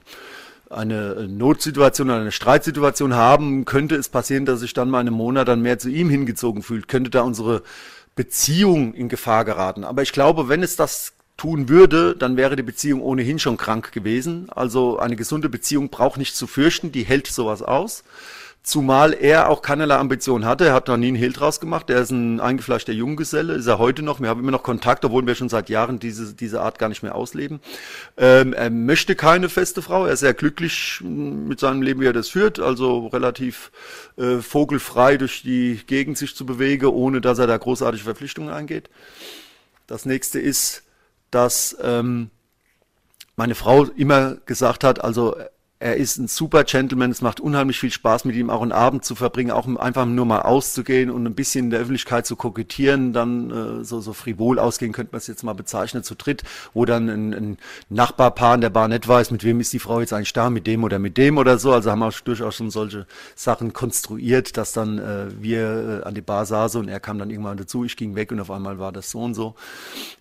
[0.73, 5.47] eine Notsituation oder eine Streitsituation haben, könnte es passieren, dass sich dann mal einen Monat
[5.47, 7.63] dann mehr zu ihm hingezogen fühlt, könnte da unsere
[8.15, 9.83] Beziehung in Gefahr geraten.
[9.83, 13.91] Aber ich glaube, wenn es das tun würde, dann wäre die Beziehung ohnehin schon krank
[13.91, 14.47] gewesen.
[14.49, 18.03] Also eine gesunde Beziehung braucht nicht zu fürchten, die hält sowas aus.
[18.65, 20.67] Zumal er auch keinerlei Ambition hatte.
[20.67, 21.89] Er hat noch nie einen Hehl draus gemacht.
[21.89, 24.21] Er ist ein eingefleischter Junggeselle, ist er heute noch.
[24.21, 27.03] Wir haben immer noch Kontakt, obwohl wir schon seit Jahren diese, diese Art gar nicht
[27.03, 27.59] mehr ausleben.
[28.15, 30.05] Ähm, er möchte keine feste Frau.
[30.05, 32.61] Er ist sehr glücklich mit seinem Leben, wie er das führt.
[32.61, 33.69] Also relativ
[34.15, 38.89] äh, vogelfrei durch die Gegend sich zu bewegen, ohne dass er da großartige Verpflichtungen eingeht.
[39.87, 40.83] Das nächste ist,
[41.31, 42.29] dass ähm,
[43.35, 45.35] meine Frau immer gesagt hat, also
[45.83, 47.11] er ist ein super Gentleman.
[47.11, 50.25] Es macht unheimlich viel Spaß, mit ihm auch einen Abend zu verbringen, auch einfach nur
[50.25, 54.59] mal auszugehen und ein bisschen in der Öffentlichkeit zu kokettieren, dann äh, so, so frivol
[54.59, 56.43] ausgehen, könnte man es jetzt mal bezeichnen, zu dritt,
[56.73, 57.57] wo dann ein, ein
[57.89, 60.67] Nachbarpaar in der Bar nicht weiß, mit wem ist die Frau jetzt eigentlich da, mit
[60.67, 61.73] dem oder mit dem oder so.
[61.73, 66.21] Also haben wir durchaus schon solche Sachen konstruiert, dass dann äh, wir äh, an die
[66.21, 68.93] Bar saßen und er kam dann irgendwann dazu, ich ging weg und auf einmal war
[68.93, 69.55] das so und so.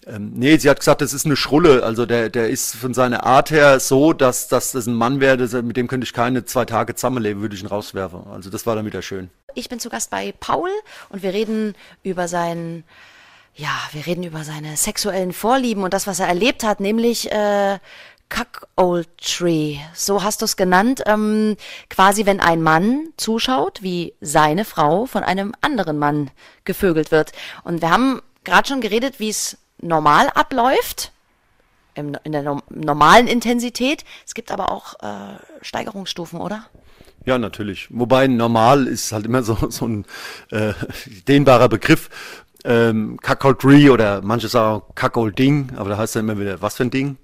[0.09, 1.85] Ähm, nee, sie hat gesagt, das ist eine Schrulle.
[1.85, 5.52] Also der, der ist von seiner Art her so, dass, dass das ein Mann wäre,
[5.61, 8.27] mit dem könnte ich keine zwei Tage zusammenleben, würde ich ihn rauswerfen.
[8.31, 9.31] Also das war dann wieder schön.
[9.55, 10.71] Ich bin zu Gast bei Paul
[11.11, 12.85] und wir reden über seinen,
[13.55, 17.79] ja, wir reden über seine sexuellen Vorlieben und das, was er erlebt hat, nämlich äh,
[18.31, 21.03] Cuck Old Tree, so hast du es genannt.
[21.05, 21.57] Ähm,
[21.91, 26.31] quasi, wenn ein Mann zuschaut, wie seine Frau von einem anderen Mann
[26.65, 27.33] gevögelt wird.
[27.63, 31.13] Und wir haben gerade schon geredet, wie es normal abläuft
[31.95, 34.05] im, in der normalen Intensität.
[34.27, 36.67] Es gibt aber auch äh, Steigerungsstufen, oder?
[37.25, 37.89] Ja, natürlich.
[37.91, 40.05] Wobei normal ist halt immer so, so ein
[40.51, 40.73] äh,
[41.29, 42.11] dehnbarer Begriff.
[42.65, 46.77] Ähm, Cuckold Tree oder manche sagen Cuckold Ding, aber da heißt ja immer wieder, was
[46.77, 47.17] für ein Ding.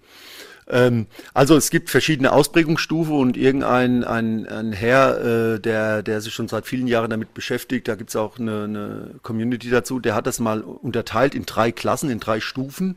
[0.69, 6.35] Ähm, also es gibt verschiedene Ausprägungsstufen und irgendein ein, ein Herr, äh, der, der sich
[6.35, 10.15] schon seit vielen Jahren damit beschäftigt, da gibt es auch eine, eine Community dazu, der
[10.15, 12.97] hat das mal unterteilt in drei Klassen, in drei Stufen.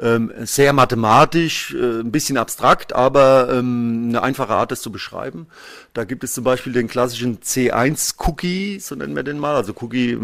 [0.00, 5.48] Ähm, sehr mathematisch, äh, ein bisschen abstrakt, aber ähm, eine einfache Art, das zu beschreiben.
[5.92, 10.16] Da gibt es zum Beispiel den klassischen C1-Cookie, so nennen wir den mal, also Cookie,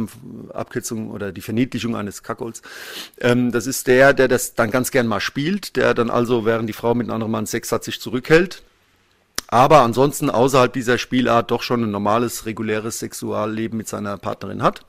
[0.53, 2.63] Abkürzung oder die Verniedlichung eines Kackholz.
[3.21, 6.69] Ähm, das ist der, der das dann ganz gern mal spielt, der dann also, während
[6.69, 8.63] die Frau mit einem anderen Mann Sex hat, sich zurückhält.
[9.49, 14.85] Aber ansonsten außerhalb dieser Spielart doch schon ein normales, reguläres Sexualleben mit seiner Partnerin hat.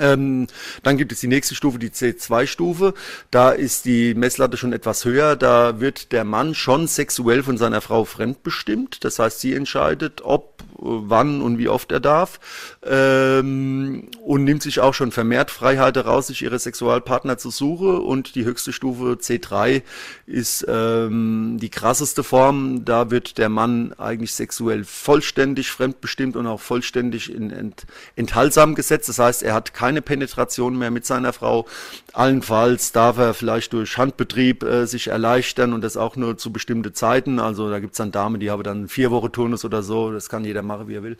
[0.00, 0.46] Ähm,
[0.82, 2.94] dann gibt es die nächste Stufe, die C2-Stufe.
[3.30, 5.36] Da ist die Messlatte schon etwas höher.
[5.36, 9.04] Da wird der Mann schon sexuell von seiner Frau fremdbestimmt.
[9.04, 12.40] Das heißt, sie entscheidet, ob wann und wie oft er darf
[12.82, 17.98] ähm, und nimmt sich auch schon vermehrt Freiheit heraus, sich ihre Sexualpartner zu suchen.
[18.00, 19.82] Und die höchste Stufe C3
[20.26, 26.60] ist ähm, die krasseste Form, da wird der Mann eigentlich sexuell vollständig fremdbestimmt und auch
[26.60, 31.66] vollständig in ent, enthaltsam gesetzt, das heißt, er hat keine Penetration mehr mit seiner Frau,
[32.12, 36.94] allenfalls darf er vielleicht durch Handbetrieb äh, sich erleichtern und das auch nur zu bestimmten
[36.94, 40.28] Zeiten, also da gibt's dann Damen, die haben dann vier Woche Turnus oder so, das
[40.28, 41.16] kann jeder machen, wie er will.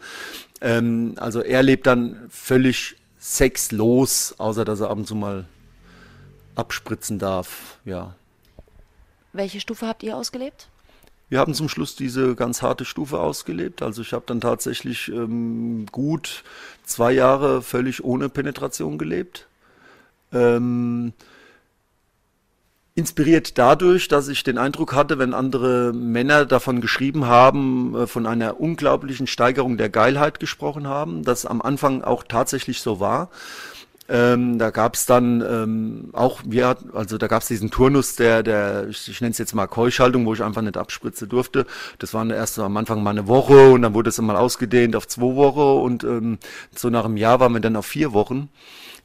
[0.61, 5.47] Ähm, also er lebt dann völlig sexlos, außer dass er ab und zu mal
[6.55, 8.15] abspritzen darf, ja.
[9.33, 10.69] Welche Stufe habt ihr ausgelebt?
[11.29, 13.83] Wir haben zum Schluss diese ganz harte Stufe ausgelebt.
[13.83, 16.43] Also ich habe dann tatsächlich ähm, gut
[16.83, 19.47] zwei Jahre völlig ohne Penetration gelebt.
[20.33, 21.13] Ähm,
[22.95, 28.27] inspiriert dadurch, dass ich den Eindruck hatte, wenn andere Männer davon geschrieben haben, äh, von
[28.27, 33.31] einer unglaublichen Steigerung der Geilheit gesprochen haben, das am Anfang auch tatsächlich so war.
[34.09, 38.43] Ähm, da gab es dann ähm, auch, wir, also da gab es diesen Turnus der,
[38.43, 41.65] der ich, ich nenne es jetzt mal Keuschhaltung, wo ich einfach nicht abspritzen durfte.
[42.01, 45.07] Das war erst am Anfang mal eine Woche und dann wurde es mal ausgedehnt auf
[45.07, 46.39] zwei Wochen und ähm,
[46.75, 48.49] so nach einem Jahr waren wir dann auf vier Wochen.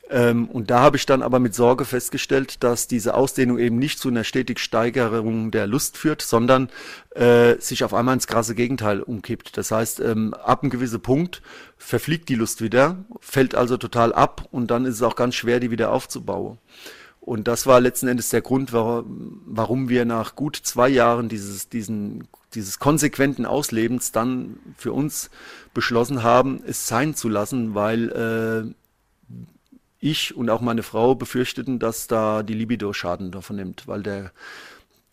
[0.10, 4.00] Ähm, und da habe ich dann aber mit Sorge festgestellt, dass diese Ausdehnung eben nicht
[4.00, 6.70] zu einer stetig Steigerung der Lust führt, sondern
[7.16, 9.58] äh, sich auf einmal ins krasse Gegenteil umkippt.
[9.58, 11.42] Das heißt, ähm, ab einem gewissen Punkt
[11.78, 15.60] verfliegt die Lust wieder, fällt also total ab und dann ist es auch ganz schwer,
[15.60, 16.60] die wieder aufzubauen.
[17.20, 22.28] Und das war letzten Endes der Grund, warum wir nach gut zwei Jahren dieses, diesen,
[22.54, 25.32] dieses konsequenten Auslebens dann für uns
[25.74, 28.74] beschlossen haben, es sein zu lassen, weil äh,
[30.06, 34.32] ich und auch meine Frau befürchteten, dass da die Libido Schaden davon nimmt, weil der,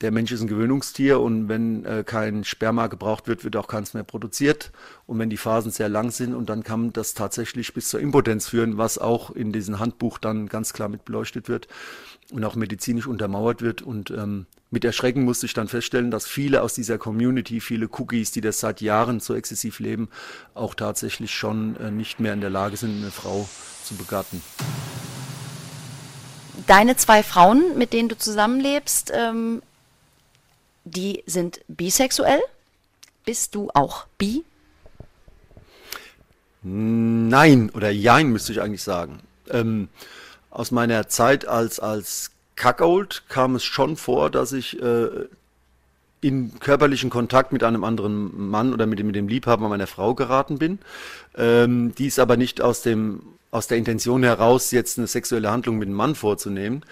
[0.01, 3.95] der Mensch ist ein Gewöhnungstier und wenn äh, kein Sperma gebraucht wird, wird auch keins
[3.95, 4.71] mehr produziert.
[5.07, 8.49] Und wenn die Phasen sehr lang sind und dann kann das tatsächlich bis zur Impotenz
[8.49, 11.69] führen, was auch in diesem Handbuch dann ganz klar mit beleuchtet wird
[12.31, 13.83] und auch medizinisch untermauert wird.
[13.83, 18.31] Und ähm, mit Erschrecken musste ich dann feststellen, dass viele aus dieser Community, viele Cookies,
[18.31, 20.09] die das seit Jahren so exzessiv leben,
[20.55, 23.47] auch tatsächlich schon äh, nicht mehr in der Lage sind, eine Frau
[23.85, 24.43] zu begatten.
[26.67, 29.63] Deine zwei Frauen, mit denen du zusammenlebst, ähm,
[30.85, 32.41] die sind bisexuell.
[33.27, 34.43] Bist du auch bi?
[36.63, 39.21] Nein, oder jein müsste ich eigentlich sagen.
[39.51, 39.91] Ähm,
[40.51, 42.31] aus meiner Zeit als, als
[42.63, 45.09] Kackold kam es schon vor, dass ich äh,
[46.21, 50.15] in körperlichen Kontakt mit einem anderen Mann oder mit dem, mit dem Liebhaber meiner Frau
[50.15, 50.79] geraten bin.
[51.37, 55.89] Ähm, dies aber nicht aus dem aus der Intention heraus, jetzt eine sexuelle Handlung mit
[55.89, 56.85] einem Mann vorzunehmen.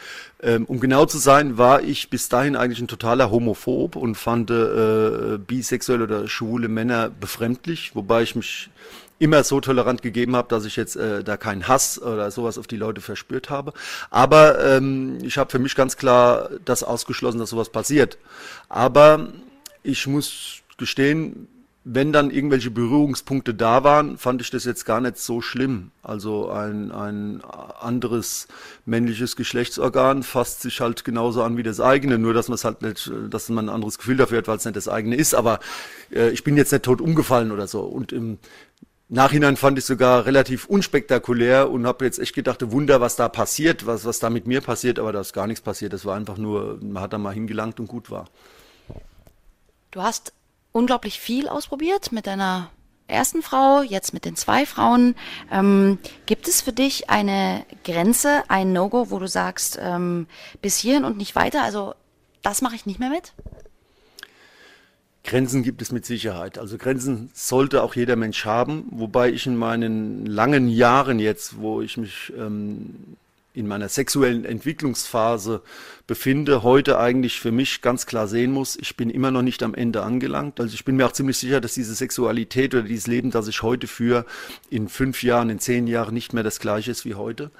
[0.42, 4.50] Ähm, um genau zu sein, war ich bis dahin eigentlich ein totaler Homophob und fand
[4.50, 8.68] äh, bisexuelle oder schwule Männer befremdlich, wobei ich mich
[9.20, 12.66] immer so tolerant gegeben habe, dass ich jetzt äh, da keinen Hass oder sowas auf
[12.66, 13.72] die Leute verspürt habe.
[14.10, 18.18] Aber ähm, ich habe für mich ganz klar das ausgeschlossen, dass sowas passiert.
[18.68, 19.28] Aber
[19.82, 21.48] ich muss gestehen,
[21.84, 25.92] wenn dann irgendwelche Berührungspunkte da waren, fand ich das jetzt gar nicht so schlimm.
[26.02, 27.42] Also ein, ein
[27.80, 28.48] anderes
[28.84, 32.82] männliches Geschlechtsorgan fasst sich halt genauso an wie das eigene, nur dass man es halt
[32.82, 35.34] nicht, dass man ein anderes Gefühl dafür hat, weil es nicht das eigene ist.
[35.34, 35.58] Aber
[36.12, 37.80] äh, ich bin jetzt nicht tot umgefallen oder so.
[37.80, 38.38] Und im
[39.12, 43.84] Nachhinein fand ich sogar relativ unspektakulär und habe jetzt echt gedacht, Wunder, was da passiert,
[43.84, 45.92] was, was da mit mir passiert, aber da ist gar nichts passiert.
[45.92, 48.26] Das war einfach nur, man hat da mal hingelangt und gut war.
[49.90, 50.32] Du hast
[50.70, 52.70] unglaublich viel ausprobiert mit deiner
[53.08, 55.16] ersten Frau, jetzt mit den zwei Frauen.
[55.50, 60.28] Ähm, gibt es für dich eine Grenze, ein No-Go, wo du sagst, ähm,
[60.62, 61.64] bis hierhin und nicht weiter?
[61.64, 61.94] Also
[62.42, 63.32] das mache ich nicht mehr mit?
[65.24, 66.58] Grenzen gibt es mit Sicherheit.
[66.58, 71.82] Also Grenzen sollte auch jeder Mensch haben, wobei ich in meinen langen Jahren jetzt, wo
[71.82, 73.16] ich mich ähm,
[73.52, 75.62] in meiner sexuellen Entwicklungsphase
[76.06, 79.74] befinde, heute eigentlich für mich ganz klar sehen muss, ich bin immer noch nicht am
[79.74, 80.60] Ende angelangt.
[80.60, 83.62] Also ich bin mir auch ziemlich sicher, dass diese Sexualität oder dieses Leben, das ich
[83.62, 84.24] heute führe,
[84.70, 87.50] in fünf Jahren, in zehn Jahren nicht mehr das gleiche ist wie heute.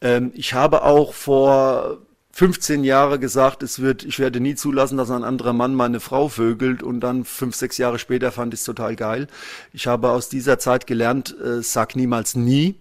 [0.00, 1.98] Ähm, ich habe auch vor
[2.40, 6.30] 15 Jahre gesagt, es wird, ich werde nie zulassen, dass ein anderer Mann meine Frau
[6.30, 9.26] vögelt und dann fünf, sechs Jahre später fand ich es total geil.
[9.74, 12.76] Ich habe aus dieser Zeit gelernt, äh, sag niemals nie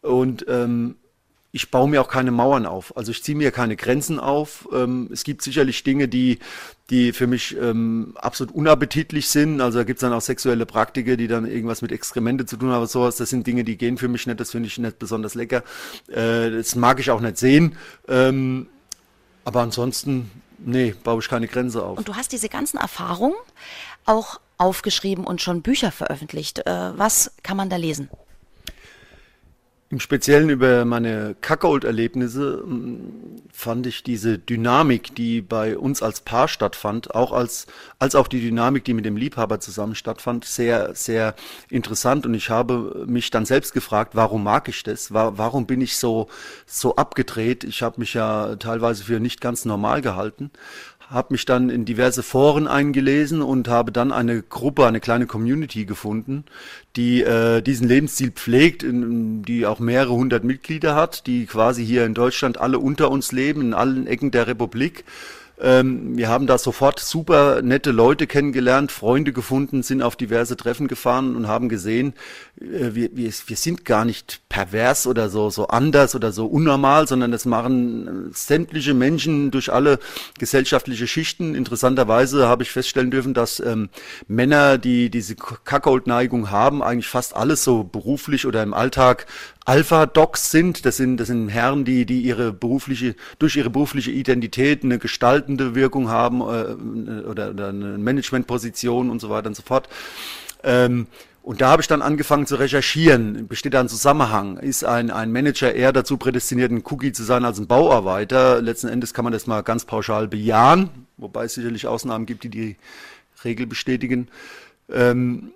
[0.00, 0.96] und ähm,
[1.52, 2.96] ich baue mir auch keine Mauern auf.
[2.96, 4.66] Also ich ziehe mir keine Grenzen auf.
[4.72, 6.38] Ähm, es gibt sicherlich Dinge, die,
[6.88, 9.60] die für mich ähm, absolut unappetitlich sind.
[9.60, 12.70] Also da gibt es dann auch sexuelle Praktiken, die dann irgendwas mit Exkremente zu tun
[12.70, 12.86] haben.
[12.86, 14.40] Sowas, das sind Dinge, die gehen für mich nicht.
[14.40, 15.64] Das finde ich nicht besonders lecker.
[16.08, 17.76] Äh, das mag ich auch nicht sehen.
[18.08, 18.68] Ähm,
[19.46, 21.96] aber ansonsten, nee, baue ich keine Grenze auf.
[21.96, 23.36] Und du hast diese ganzen Erfahrungen
[24.04, 26.66] auch aufgeschrieben und schon Bücher veröffentlicht.
[26.66, 28.10] Äh, was kann man da lesen?
[29.88, 36.48] Im Speziellen über meine Kackold-Erlebnisse hm, fand ich diese Dynamik, die bei uns als Paar
[36.48, 37.68] stattfand, auch als,
[38.00, 41.36] als auch die Dynamik, die mit dem Liebhaber zusammen stattfand, sehr, sehr
[41.70, 42.26] interessant.
[42.26, 45.12] Und ich habe mich dann selbst gefragt, warum mag ich das?
[45.12, 46.26] Warum bin ich so,
[46.66, 47.62] so abgedreht?
[47.62, 50.50] Ich habe mich ja teilweise für nicht ganz normal gehalten
[51.10, 55.84] habe mich dann in diverse Foren eingelesen und habe dann eine Gruppe, eine kleine Community
[55.84, 56.44] gefunden,
[56.96, 62.04] die äh, diesen Lebensstil pflegt, in, die auch mehrere hundert Mitglieder hat, die quasi hier
[62.04, 65.04] in Deutschland alle unter uns leben, in allen Ecken der Republik
[65.58, 70.86] ähm, wir haben da sofort super nette Leute kennengelernt, Freunde gefunden, sind auf diverse Treffen
[70.86, 72.12] gefahren und haben gesehen,
[72.60, 77.08] äh, wir, wir, wir sind gar nicht pervers oder so, so anders oder so unnormal,
[77.08, 79.98] sondern das machen sämtliche Menschen durch alle
[80.38, 81.54] gesellschaftliche Schichten.
[81.54, 83.88] Interessanterweise habe ich feststellen dürfen, dass ähm,
[84.28, 89.26] Männer, die diese Kackold-Neigung haben, eigentlich fast alles so beruflich oder im Alltag
[89.66, 90.86] Alpha-Docs sind.
[90.86, 95.74] Das sind, das sind Herren, die, die ihre berufliche, durch ihre berufliche Identität eine gestaltende
[95.74, 99.88] Wirkung haben äh, oder, oder eine Managementposition und so weiter und so fort.
[100.62, 101.08] Ähm,
[101.42, 103.46] und da habe ich dann angefangen zu recherchieren.
[103.46, 104.56] Besteht da ein Zusammenhang?
[104.56, 108.60] Ist ein, ein Manager eher dazu prädestiniert, ein Cookie zu sein als ein Bauarbeiter?
[108.60, 112.48] Letzten Endes kann man das mal ganz pauschal bejahen, wobei es sicherlich Ausnahmen gibt, die
[112.48, 112.76] die
[113.44, 114.26] Regel bestätigen.
[114.90, 115.52] Ähm,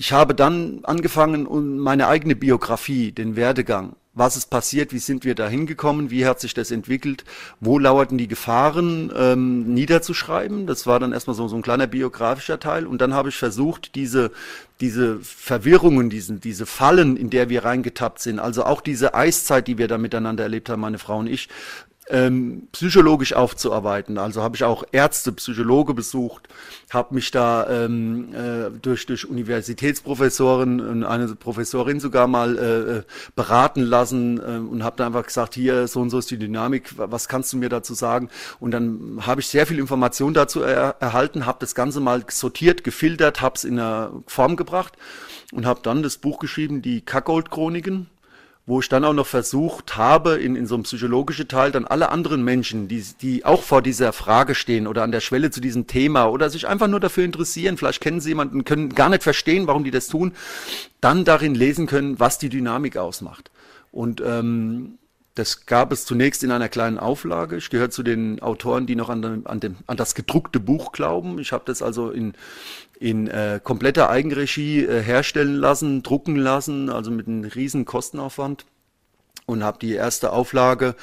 [0.00, 5.26] ich habe dann angefangen und meine eigene Biografie, den Werdegang, was ist passiert, wie sind
[5.26, 7.24] wir da hingekommen, wie hat sich das entwickelt,
[7.60, 10.66] wo lauerten die Gefahren ähm, niederzuschreiben.
[10.66, 12.86] Das war dann erstmal so, so ein kleiner biografischer Teil.
[12.86, 14.30] Und dann habe ich versucht, diese,
[14.80, 19.76] diese Verwirrungen, diesen, diese Fallen, in der wir reingetappt sind, also auch diese Eiszeit, die
[19.76, 21.50] wir da miteinander erlebt haben, meine Frau und ich,
[22.10, 24.18] ähm, psychologisch aufzuarbeiten.
[24.18, 26.48] Also habe ich auch Ärzte, Psychologe besucht,
[26.90, 33.02] habe mich da ähm, äh, durch, durch Universitätsprofessoren und eine Professorin sogar mal äh, äh
[33.36, 36.94] beraten lassen äh, und habe dann einfach gesagt, hier so und so ist die Dynamik,
[36.96, 38.28] was kannst du mir dazu sagen?
[38.58, 42.84] Und dann habe ich sehr viel Information dazu er erhalten, habe das Ganze mal sortiert,
[42.84, 44.94] gefiltert, habe es in eine Form gebracht
[45.52, 48.08] und habe dann das Buch geschrieben, die Kackold-Chroniken
[48.66, 52.10] wo ich dann auch noch versucht habe, in, in so einem psychologischen Teil dann alle
[52.10, 55.86] anderen Menschen, die, die auch vor dieser Frage stehen oder an der Schwelle zu diesem
[55.86, 59.66] Thema oder sich einfach nur dafür interessieren, vielleicht kennen sie jemanden, können gar nicht verstehen,
[59.66, 60.32] warum die das tun,
[61.00, 63.50] dann darin lesen können, was die Dynamik ausmacht.
[63.92, 64.98] Und ähm,
[65.34, 67.56] das gab es zunächst in einer kleinen Auflage.
[67.56, 70.92] Ich gehöre zu den Autoren, die noch an, dem, an, dem, an das gedruckte Buch
[70.92, 71.38] glauben.
[71.38, 72.34] Ich habe das also in,
[73.00, 78.66] in äh, kompletter Eigenregie äh, herstellen lassen, drucken lassen, also mit einem riesen Kostenaufwand
[79.46, 80.94] und habe die erste Auflage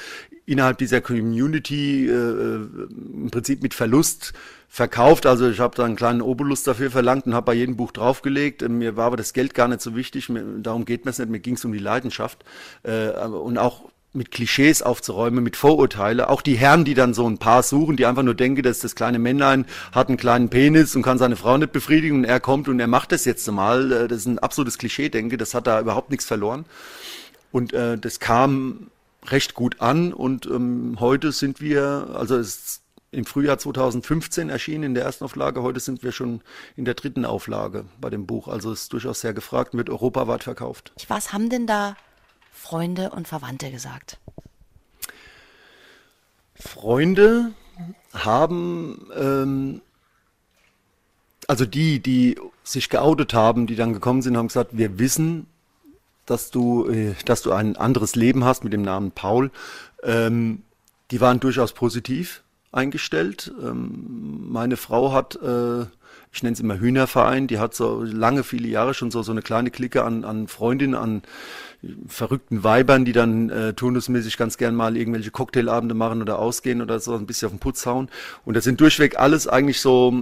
[0.45, 2.67] innerhalb dieser Community äh, äh,
[3.13, 4.33] im Prinzip mit Verlust
[4.69, 5.25] verkauft.
[5.25, 8.61] Also ich habe da einen kleinen Obolus dafür verlangt und habe bei jedem Buch draufgelegt.
[8.61, 10.29] Äh, mir war aber das Geld gar nicht so wichtig.
[10.29, 11.31] Mir, darum geht mir es nicht.
[11.31, 12.45] Mir ging es um die Leidenschaft
[12.83, 16.29] äh, und auch mit Klischees aufzuräumen, mit Vorurteile.
[16.29, 18.95] Auch die Herren, die dann so ein Paar suchen, die einfach nur denken, dass das
[18.95, 22.67] kleine Männlein hat einen kleinen Penis und kann seine Frau nicht befriedigen und er kommt
[22.67, 23.91] und er macht das jetzt mal.
[23.91, 25.37] Äh, das ist ein absolutes Klischee, denke.
[25.37, 26.65] Das hat da überhaupt nichts verloren.
[27.51, 28.89] Und äh, das kam
[29.25, 34.83] recht gut an und ähm, heute sind wir, also es ist im Frühjahr 2015 erschienen
[34.83, 36.41] in der ersten Auflage, heute sind wir schon
[36.75, 38.47] in der dritten Auflage bei dem Buch.
[38.47, 40.91] Also es ist durchaus sehr gefragt, wird europaweit verkauft.
[41.07, 41.95] Was haben denn da
[42.57, 44.17] Freunde und Verwandte gesagt?
[46.55, 47.53] Freunde
[48.13, 49.81] haben, ähm,
[51.47, 55.45] also die, die sich geoutet haben, die dann gekommen sind, haben gesagt, wir wissen,
[56.25, 59.51] dass du, äh, dass du ein anderes Leben hast mit dem Namen Paul.
[60.03, 60.63] Ähm,
[61.11, 63.53] die waren durchaus positiv eingestellt.
[63.61, 65.85] Ähm, meine Frau hat, äh,
[66.31, 69.41] ich nenne es immer Hühnerverein, die hat so lange, viele Jahre schon so, so eine
[69.41, 71.23] kleine Clique an, an Freundinnen, an
[72.07, 76.99] verrückten Weibern, die dann äh, turnusmäßig ganz gern mal irgendwelche Cocktailabende machen oder ausgehen oder
[76.99, 78.09] so ein bisschen auf den Putz hauen.
[78.45, 80.13] Und das sind durchweg alles eigentlich so,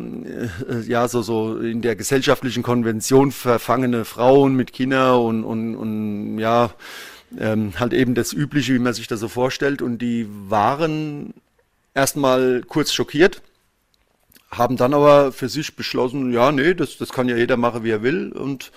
[0.69, 6.39] äh, ja, so, so in der gesellschaftlichen Konvention verfangene Frauen mit Kindern und, und, und
[6.39, 6.71] ja,
[7.39, 9.81] ähm, halt eben das Übliche, wie man sich das so vorstellt.
[9.81, 11.33] Und die waren
[11.93, 13.41] erstmal kurz schockiert,
[14.57, 17.91] haben dann aber für sich beschlossen, ja, nee, das, das kann ja jeder machen, wie
[17.91, 18.31] er will.
[18.31, 18.71] Und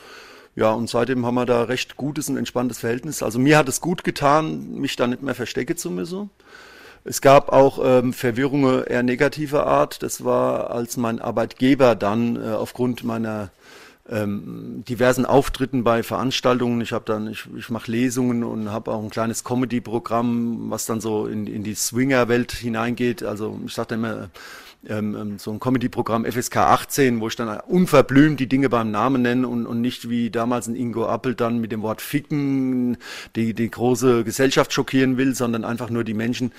[0.56, 3.22] ja, und seitdem haben wir da recht gutes und entspanntes Verhältnis.
[3.22, 6.30] Also mir hat es gut getan, mich da nicht mehr verstecken zu müssen.
[7.04, 10.02] Es gab auch ähm, Verwirrungen eher negativer Art.
[10.02, 13.50] Das war, als mein Arbeitgeber dann äh, aufgrund meiner
[14.10, 16.80] ähm, diversen Auftritten bei Veranstaltungen.
[16.80, 21.00] Ich habe dann, ich, ich mache Lesungen und habe auch ein kleines Comedy-Programm, was dann
[21.00, 23.22] so in, in die Swinger-Welt hineingeht.
[23.22, 24.30] Also ich sagte immer,
[24.86, 29.22] ähm, ähm so ein Comedy-Programm FSK 18, wo ich dann unverblümt die Dinge beim Namen
[29.22, 32.98] nenne und, und nicht wie damals ein Ingo Appel dann mit dem Wort Ficken
[33.36, 36.52] die, die große Gesellschaft schockieren will, sondern einfach nur die Menschen,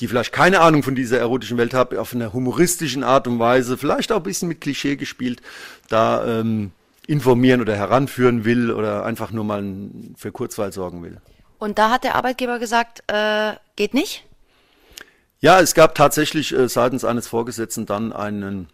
[0.00, 3.78] die vielleicht keine Ahnung von dieser erotischen Welt haben, auf einer humoristischen Art und Weise,
[3.78, 5.40] vielleicht auch ein bisschen mit Klischee gespielt,
[5.88, 6.72] da ähm,
[7.06, 9.64] informieren oder heranführen will oder einfach nur mal
[10.16, 11.20] für Kurzweil sorgen will.
[11.58, 14.24] Und da hat der Arbeitgeber gesagt, äh, geht nicht?
[15.40, 18.68] Ja, es gab tatsächlich äh, seitens eines Vorgesetzten dann einen,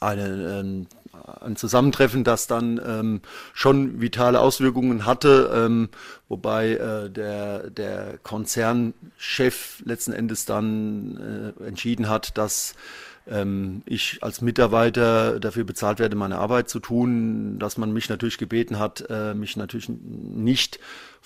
[0.00, 3.20] einen, äh, ein Zusammentreffen, das dann ähm,
[3.54, 5.88] schon vitale Auswirkungen hatte, ähm,
[6.28, 12.74] wobei äh, der, der Konzernchef letzten Endes dann äh, entschieden hat, dass
[13.26, 18.38] ähm, ich als Mitarbeiter dafür bezahlt werde, meine Arbeit zu tun, dass man mich natürlich
[18.38, 20.78] gebeten hat, äh, mich natürlich nicht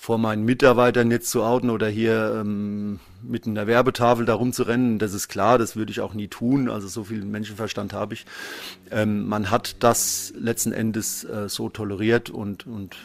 [0.03, 5.13] vor meinen Mitarbeitern jetzt zu outen oder hier ähm, mit einer Werbetafel da rumzurennen, das
[5.13, 8.25] ist klar, das würde ich auch nie tun, also so viel Menschenverstand habe ich.
[8.91, 12.97] Ähm, man hat das letzten Endes äh, so toleriert und, und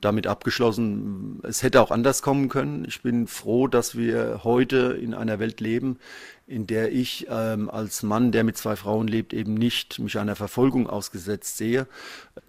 [0.00, 1.40] damit abgeschlossen.
[1.42, 2.84] Es hätte auch anders kommen können.
[2.86, 5.98] Ich bin froh, dass wir heute in einer Welt leben,
[6.46, 10.36] in der ich ähm, als Mann, der mit zwei Frauen lebt, eben nicht mich einer
[10.36, 11.86] Verfolgung ausgesetzt sehe.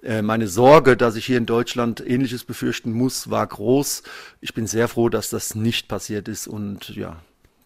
[0.01, 4.03] Äh, meine Sorge, dass ich hier in Deutschland Ähnliches befürchten muss, war groß.
[4.39, 7.17] Ich bin sehr froh, dass das nicht passiert ist und ja,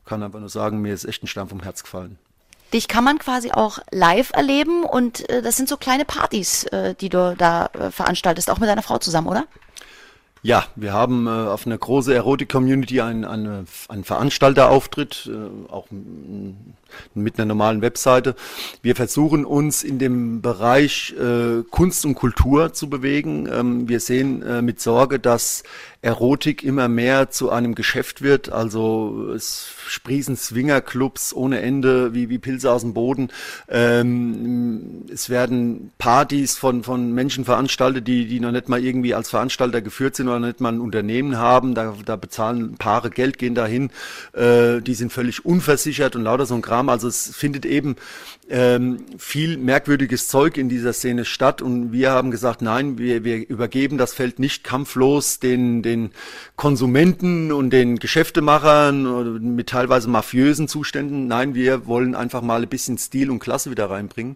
[0.05, 2.17] kann einfach nur sagen, mir ist echt ein Stein vom Herz gefallen.
[2.73, 6.95] Dich kann man quasi auch live erleben und äh, das sind so kleine Partys, äh,
[6.95, 9.45] die du da äh, veranstaltest, auch mit deiner Frau zusammen, oder?
[10.45, 15.87] Ja, wir haben äh, auf einer großen Erotik-Community einen, einen, einen Veranstalterauftritt, äh, auch
[17.15, 18.35] mit einer normalen Webseite.
[18.83, 23.49] Wir versuchen uns in dem Bereich äh, Kunst und Kultur zu bewegen.
[23.51, 25.63] Ähm, wir sehen äh, mit Sorge, dass
[26.05, 28.51] Erotik immer mehr zu einem Geschäft wird.
[28.51, 33.29] Also es sprießen Swingerclubs ohne Ende wie, wie Pilze aus dem Boden.
[33.67, 39.31] Ähm, es werden Partys von, von Menschen veranstaltet, die, die noch nicht mal irgendwie als
[39.31, 41.73] Veranstalter geführt sind oder nicht mal ein Unternehmen haben.
[41.73, 43.89] Da, da bezahlen Paare Geld, gehen dahin.
[44.33, 46.89] Äh, die sind völlig unversichert und lauter so ein Kram.
[46.89, 47.95] Also es findet eben
[48.49, 53.47] ähm, viel merkwürdiges Zeug in dieser Szene statt und wir haben gesagt, nein, wir, wir
[53.47, 56.11] übergeben das Feld nicht kampflos den, den
[56.55, 61.27] Konsumenten und den Geschäftemachern mit teilweise mafiösen Zuständen.
[61.27, 64.35] Nein, wir wollen einfach mal ein bisschen Stil und Klasse wieder reinbringen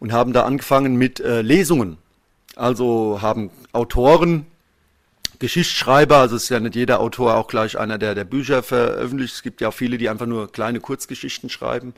[0.00, 1.98] und haben da angefangen mit äh, Lesungen.
[2.56, 4.46] Also haben Autoren
[5.42, 9.34] Geschichtsschreiber, also ist ja nicht jeder Autor auch gleich einer, der der Bücher veröffentlicht.
[9.34, 11.94] Es gibt ja auch viele, die einfach nur kleine Kurzgeschichten schreiben.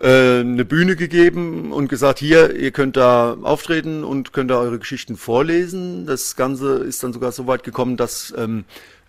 [0.00, 4.80] Äh, eine Bühne gegeben und gesagt, hier, ihr könnt da auftreten und könnt da eure
[4.80, 6.04] Geschichten vorlesen.
[6.04, 8.64] Das Ganze ist dann sogar so weit gekommen, dass ähm,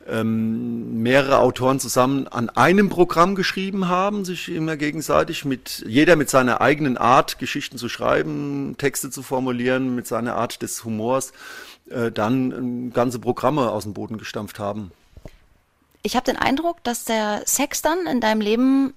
[0.07, 6.29] ähm, mehrere Autoren zusammen an einem Programm geschrieben haben, sich immer gegenseitig mit jeder mit
[6.29, 11.33] seiner eigenen Art Geschichten zu schreiben, Texte zu formulieren, mit seiner Art des Humors,
[11.89, 14.91] äh, dann äh, ganze Programme aus dem Boden gestampft haben.
[16.03, 18.93] Ich habe den Eindruck, dass der Sex dann in deinem Leben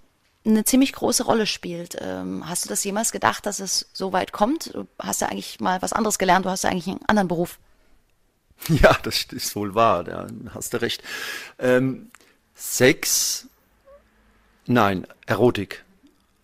[0.49, 1.96] eine ziemlich große Rolle spielt.
[2.01, 4.74] Ähm, hast du das jemals gedacht, dass es so weit kommt?
[4.74, 7.59] Du hast ja eigentlich mal was anderes gelernt, du hast ja eigentlich einen anderen Beruf.
[8.68, 11.05] Ja, das ist wohl wahr, da hast du recht.
[11.61, 12.11] Ähm,
[12.57, 13.46] Sex,
[14.66, 15.84] nein, Erotik.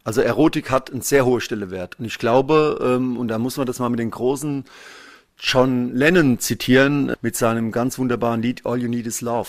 [0.05, 1.99] Also Erotik hat einen sehr hohen Stellewert.
[1.99, 4.65] Und ich glaube, ähm, und da muss man das mal mit den großen
[5.39, 9.49] John Lennon zitieren, mit seinem ganz wunderbaren Lied All You Need Is Love.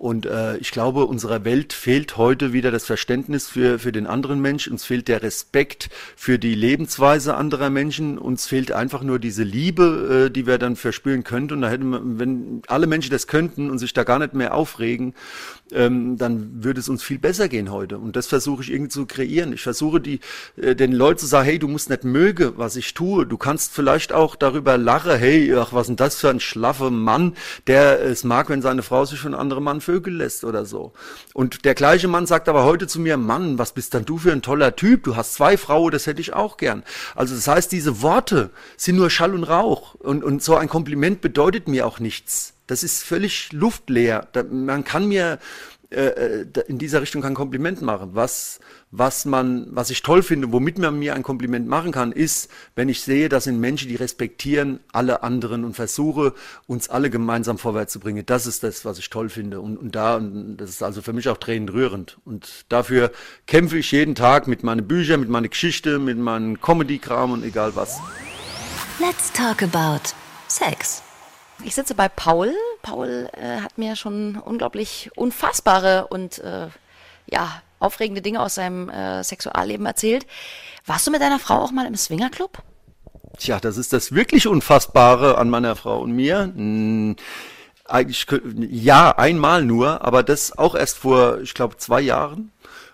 [0.00, 4.40] Und äh, ich glaube, unserer Welt fehlt heute wieder das Verständnis für, für den anderen
[4.40, 4.72] Menschen.
[4.72, 8.16] Uns fehlt der Respekt für die Lebensweise anderer Menschen.
[8.16, 11.52] Uns fehlt einfach nur diese Liebe, äh, die wir dann verspüren könnten.
[11.52, 14.54] Und da hätten wir, wenn alle Menschen das könnten und sich da gar nicht mehr
[14.54, 15.12] aufregen,
[15.72, 17.98] ähm, dann würde es uns viel besser gehen heute.
[17.98, 19.52] Und das versuche ich irgendwie zu kreieren.
[19.52, 20.20] Ich versuche die,
[20.56, 23.26] äh, den Leuten zu sagen, hey, du musst nicht möge, was ich tue.
[23.26, 27.34] Du kannst vielleicht auch darüber lachen, hey, ach, was denn das für ein schlaffer Mann,
[27.66, 30.92] der es mag, wenn seine Frau sich von anderen Mann vögeln lässt oder so.
[31.34, 34.32] Und der gleiche Mann sagt aber heute zu mir, Mann, was bist denn du für
[34.32, 35.04] ein toller Typ?
[35.04, 36.82] Du hast zwei Frauen, das hätte ich auch gern.
[37.14, 39.94] Also das heißt, diese Worte sind nur Schall und Rauch.
[39.94, 42.54] Und, und so ein Kompliment bedeutet mir auch nichts.
[42.70, 44.28] Das ist völlig luftleer.
[44.30, 45.40] Da, man kann mir
[45.90, 48.10] äh, äh in dieser Richtung kein Kompliment machen.
[48.12, 48.60] Was,
[48.92, 52.88] was man, was ich toll finde, womit man mir ein Kompliment machen kann, ist, wenn
[52.88, 56.32] ich sehe, das sind Menschen, die respektieren alle anderen und versuche,
[56.68, 58.24] uns alle gemeinsam vorwärts zu bringen.
[58.24, 59.60] Das ist das, was ich toll finde.
[59.60, 62.18] Und, und da, und das ist also für mich auch tränenrührend.
[62.24, 63.10] Und dafür
[63.48, 67.74] kämpfe ich jeden Tag mit meinen Büchern, mit meiner Geschichte, mit meinem Comedy-Kram und egal
[67.74, 67.98] was.
[69.00, 70.14] Let's talk about
[70.46, 71.02] Sex.
[71.64, 72.54] Ich sitze bei Paul.
[72.82, 76.68] Paul äh, hat mir schon unglaublich unfassbare und äh,
[77.26, 80.26] ja, aufregende Dinge aus seinem äh, Sexualleben erzählt.
[80.86, 82.62] Warst du mit deiner Frau auch mal im Swingerclub?
[83.38, 86.52] Tja, das ist das wirklich Unfassbare an meiner Frau und mir.
[86.54, 87.16] Hm,
[87.84, 88.26] eigentlich,
[88.70, 92.52] ja, einmal nur, aber das auch erst vor, ich glaube, zwei Jahren.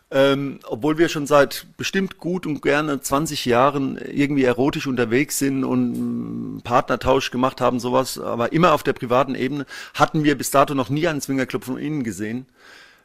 [0.08, 5.64] Ähm, obwohl wir schon seit bestimmt gut und gerne 20 Jahren irgendwie erotisch unterwegs sind
[5.64, 10.74] und Partnertausch gemacht haben, sowas, aber immer auf der privaten Ebene, hatten wir bis dato
[10.74, 12.46] noch nie einen Swingerclub von innen gesehen.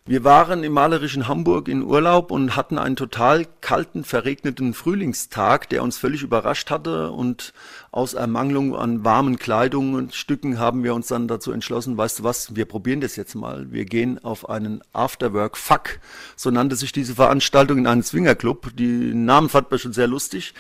[0.06, 5.84] Wir waren im malerischen Hamburg in Urlaub und hatten einen total kalten, verregneten Frühlingstag, der
[5.84, 7.12] uns völlig überrascht hatte.
[7.12, 7.54] Und
[7.92, 12.24] aus Ermangelung an warmen Kleidungen und Stücken haben wir uns dann dazu entschlossen, weißt du
[12.24, 13.70] was, wir probieren das jetzt mal.
[13.72, 16.00] Wir gehen auf einen Afterwork-Fuck.
[16.38, 18.72] So nannte sich diese Veranstaltung in einem Swingerclub.
[18.78, 20.54] Die Namen fand man schon sehr lustig.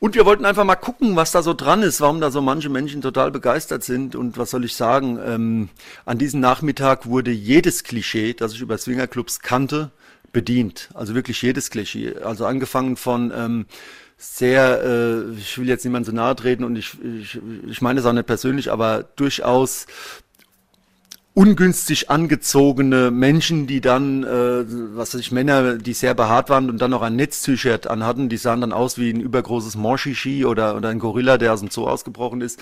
[0.00, 2.68] Und wir wollten einfach mal gucken, was da so dran ist, warum da so manche
[2.68, 4.14] Menschen total begeistert sind.
[4.14, 5.18] Und was soll ich sagen?
[5.24, 5.68] Ähm,
[6.04, 9.90] an diesem Nachmittag wurde jedes Klischee, das ich über Swingerclubs kannte,
[10.32, 10.90] bedient.
[10.94, 12.14] Also wirklich jedes Klischee.
[12.18, 13.66] Also angefangen von ähm,
[14.18, 18.06] sehr, äh, ich will jetzt niemand so nahe treten und ich, ich, ich meine es
[18.06, 19.86] auch nicht persönlich, aber durchaus
[21.34, 24.64] ungünstig angezogene Menschen, die dann, äh,
[24.96, 28.38] was weiß ich, Männer, die sehr behaart waren und dann noch ein Netz-T-Shirt anhatten, die
[28.38, 31.86] sahen dann aus wie ein übergroßes Morshishi oder, oder ein Gorilla, der aus dem Zoo
[31.86, 32.58] ausgebrochen ist,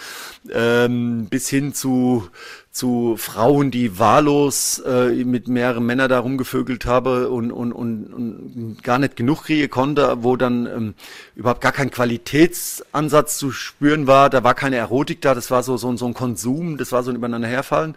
[0.52, 2.28] ähm, bis hin zu
[2.76, 8.84] zu Frauen, die wahllos äh, mit mehreren Männern da rumgevögelt habe und, und, und, und
[8.84, 10.94] gar nicht genug kriegen konnte, wo dann ähm,
[11.36, 15.78] überhaupt gar kein Qualitätsansatz zu spüren war, da war keine Erotik da, das war so,
[15.78, 17.94] so, so ein Konsum, das war so ein übereinander herfallen.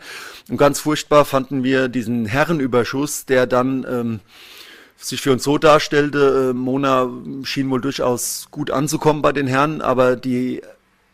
[0.49, 4.19] Und ganz furchtbar fanden wir diesen Herrenüberschuss, der dann ähm,
[4.95, 7.09] sich für uns so darstellte, äh, Mona
[7.43, 10.61] schien wohl durchaus gut anzukommen bei den Herren, aber die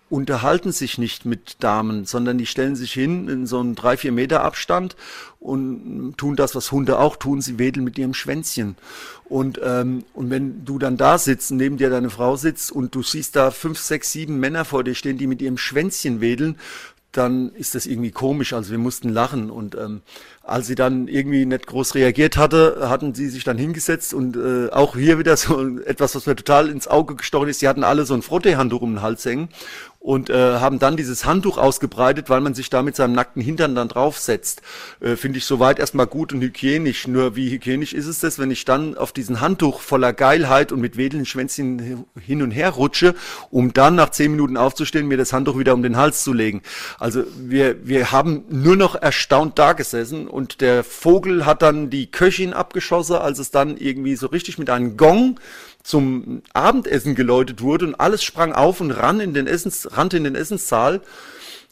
[0.10, 4.12] unterhalten sich nicht mit Damen, sondern die stellen sich hin in so einen drei, vier
[4.12, 4.96] Meter Abstand
[5.40, 8.76] und tun das, was Hunde auch tun, sie wedeln mit ihrem Schwänzchen.
[9.26, 13.02] Und, ähm, und wenn du dann da sitzt, neben dir deine Frau sitzt und du
[13.02, 16.58] siehst da fünf, sechs, sieben Männer vor dir stehen, die mit ihrem Schwänzchen wedeln,
[17.12, 18.54] dann ist das irgendwie komisch.
[18.54, 20.02] Also wir mussten lachen und ähm,
[20.46, 24.70] als sie dann irgendwie nicht groß reagiert hatte, hatten sie sich dann hingesetzt und äh,
[24.72, 27.60] auch hier wieder so etwas, was mir total ins Auge gestochen ist.
[27.60, 29.50] Sie hatten alle so ein Frotteehandtuch um den Hals hängen
[30.06, 33.74] und äh, haben dann dieses Handtuch ausgebreitet, weil man sich da mit seinem nackten Hintern
[33.74, 34.62] dann draufsetzt.
[35.00, 37.08] Äh, Finde ich soweit erstmal gut und hygienisch.
[37.08, 40.80] Nur wie hygienisch ist es das, wenn ich dann auf diesen Handtuch voller Geilheit und
[40.80, 43.16] mit wedelnden Schwänzchen hin und her rutsche,
[43.50, 46.62] um dann nach zehn Minuten aufzustehen, mir das Handtuch wieder um den Hals zu legen.
[47.00, 52.12] Also wir, wir haben nur noch erstaunt da gesessen und der Vogel hat dann die
[52.12, 55.40] Köchin abgeschossen, als es dann irgendwie so richtig mit einem Gong
[55.82, 60.26] zum Abendessen geläutet wurde und alles sprang auf und ran in den Essens, rannte in
[60.26, 61.02] den Essenssaal.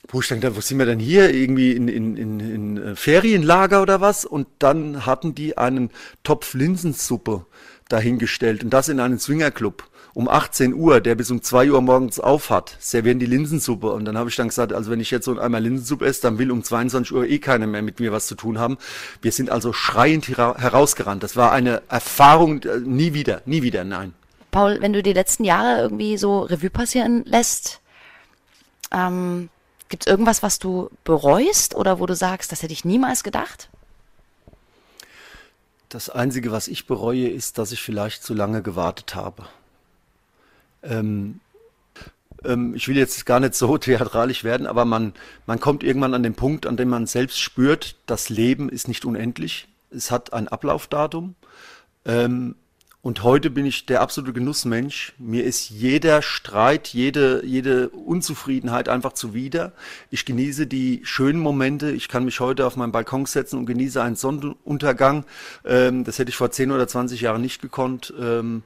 [0.07, 1.33] Wo ich dachte, wo sind wir denn hier?
[1.33, 4.25] Irgendwie in, in, in, in äh, Ferienlager oder was?
[4.25, 5.91] Und dann hatten die einen
[6.23, 7.45] Topf Linsensuppe
[7.87, 12.19] dahingestellt und das in einem Swingerclub um 18 Uhr, der bis um 2 Uhr morgens
[12.19, 13.91] auf hat, servieren die Linsensuppe.
[13.91, 16.37] Und dann habe ich dann gesagt, also wenn ich jetzt so einmal Linsensuppe esse, dann
[16.37, 18.77] will um 22 Uhr eh keiner mehr mit mir was zu tun haben.
[19.21, 21.23] Wir sind also schreiend herausgerannt.
[21.23, 24.13] Das war eine Erfahrung, äh, nie wieder, nie wieder, nein.
[24.51, 27.81] Paul, wenn du die letzten Jahre irgendwie so Revue passieren lässt,
[28.91, 29.49] ähm,
[29.89, 33.69] gibt es irgendwas, was du bereust oder wo du sagst, das hätte ich niemals gedacht?
[35.89, 39.47] Das Einzige, was ich bereue, ist, dass ich vielleicht zu lange gewartet habe.
[40.83, 41.39] Ähm,
[42.43, 45.13] ähm, ich will jetzt gar nicht so theatralisch werden, aber man,
[45.45, 49.05] man kommt irgendwann an den Punkt, an dem man selbst spürt, das Leben ist nicht
[49.05, 49.67] unendlich.
[49.91, 51.35] Es hat ein Ablaufdatum.
[52.05, 52.55] Ähm,
[53.03, 55.11] und heute bin ich der absolute Genussmensch.
[55.17, 59.73] Mir ist jeder Streit, jede, jede Unzufriedenheit einfach zuwider.
[60.09, 61.91] Ich genieße die schönen Momente.
[61.91, 65.25] Ich kann mich heute auf meinen Balkon setzen und genieße einen Sonnenuntergang.
[65.65, 68.13] Ähm, das hätte ich vor 10 oder 20 Jahren nicht gekonnt.
[68.17, 68.63] Ähm,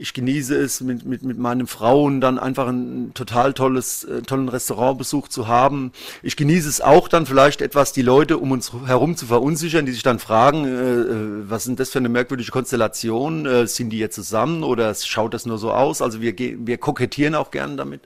[0.00, 4.48] ich genieße es, mit, mit, mit meinen Frauen dann einfach ein total tolles, äh, tollen
[4.48, 5.92] Restaurantbesuch zu haben.
[6.22, 9.92] Ich genieße es auch dann vielleicht etwas, die Leute um uns herum zu verunsichern, die
[9.92, 13.44] sich dann fragen, äh, äh was sind das für eine merkwürdige Konstellation?
[13.44, 16.00] Äh, sind die jetzt zusammen oder schaut das nur so aus?
[16.00, 18.00] Also wir, wir kokettieren auch gern damit.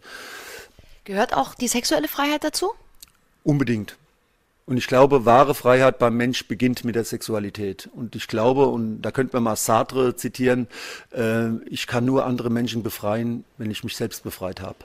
[1.04, 2.72] Gehört auch die sexuelle Freiheit dazu?
[3.44, 3.96] Unbedingt.
[4.66, 7.90] Und ich glaube, wahre Freiheit beim Mensch beginnt mit der Sexualität.
[7.92, 10.68] Und ich glaube, und da könnte man mal Sartre zitieren,
[11.12, 14.78] äh, ich kann nur andere Menschen befreien, wenn ich mich selbst befreit habe.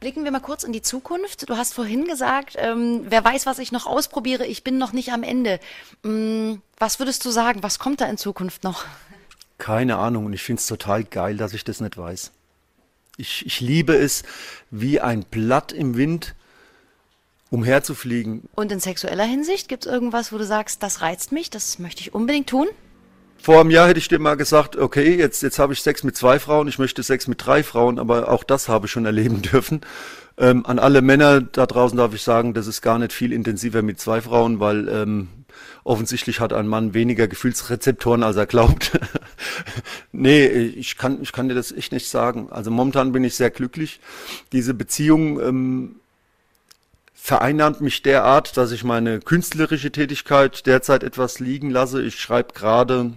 [0.00, 1.48] Blicken wir mal kurz in die Zukunft.
[1.48, 5.12] Du hast vorhin gesagt, ähm, wer weiß, was ich noch ausprobiere, ich bin noch nicht
[5.12, 5.60] am Ende.
[6.04, 8.84] Ähm, was würdest du sagen, was kommt da in Zukunft noch?
[9.58, 12.32] Keine Ahnung und ich finde es total geil, dass ich das nicht weiß.
[13.16, 14.24] Ich, ich liebe es
[14.70, 16.34] wie ein Blatt im Wind
[17.50, 18.42] umherzufliegen.
[18.54, 22.00] Und in sexueller Hinsicht gibt es irgendwas, wo du sagst, das reizt mich, das möchte
[22.00, 22.66] ich unbedingt tun?
[23.38, 26.16] Vor einem Jahr hätte ich dir mal gesagt, okay, jetzt, jetzt habe ich Sex mit
[26.16, 29.42] zwei Frauen, ich möchte Sex mit drei Frauen, aber auch das habe ich schon erleben
[29.52, 29.82] dürfen.
[30.38, 33.82] Ähm, an alle Männer da draußen darf ich sagen, das ist gar nicht viel intensiver
[33.82, 35.28] mit zwei Frauen, weil ähm,
[35.84, 38.98] offensichtlich hat ein Mann weniger Gefühlsrezeptoren, als er glaubt.
[40.12, 42.48] nee, ich kann, ich kann dir das echt nicht sagen.
[42.50, 44.00] Also momentan bin ich sehr glücklich.
[44.52, 45.96] Diese Beziehung ähm,
[47.26, 52.00] vereinnahmt mich derart, dass ich meine künstlerische Tätigkeit derzeit etwas liegen lasse.
[52.00, 53.14] Ich schreibe gerade,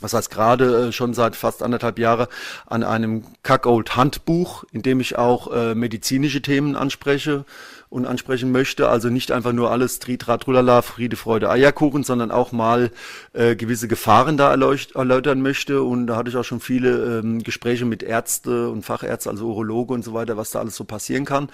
[0.00, 2.28] was heißt gerade äh, schon seit fast anderthalb Jahren
[2.64, 7.44] an einem Kackold Handbuch, in dem ich auch äh, medizinische Themen anspreche
[7.90, 8.88] und ansprechen möchte.
[8.88, 12.92] Also nicht einfach nur alles Tritra, Trulala, Friede, Freude, Eierkuchen, sondern auch mal
[13.32, 15.82] äh, gewisse Gefahren da erläutern möchte.
[15.82, 19.92] Und da hatte ich auch schon viele ähm, Gespräche mit Ärzte und Fachärzte, also Urologe
[19.92, 21.50] und so weiter, was da alles so passieren kann.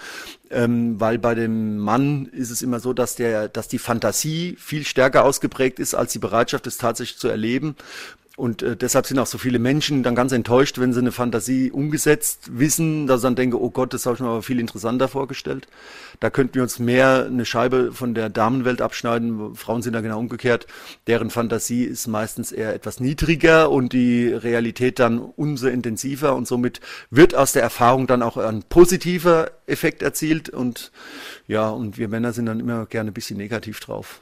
[0.51, 4.85] Ähm, weil bei dem Mann ist es immer so, dass der, dass die Fantasie viel
[4.85, 7.75] stärker ausgeprägt ist als die Bereitschaft, es tatsächlich zu erleben.
[8.37, 11.71] Und äh, deshalb sind auch so viele Menschen dann ganz enttäuscht, wenn sie eine Fantasie
[11.71, 15.07] umgesetzt wissen, dass sie dann denken, oh Gott, das habe ich mir aber viel interessanter
[15.07, 15.67] vorgestellt.
[16.19, 19.55] Da könnten wir uns mehr eine Scheibe von der Damenwelt abschneiden.
[19.55, 20.67] Frauen sind da genau umgekehrt.
[21.07, 26.79] Deren Fantasie ist meistens eher etwas niedriger und die Realität dann umso intensiver und somit
[27.09, 30.91] wird aus der Erfahrung dann auch ein positiver Effekt erzielt und
[31.47, 34.21] ja, und wir Männer sind dann immer gerne ein bisschen negativ drauf.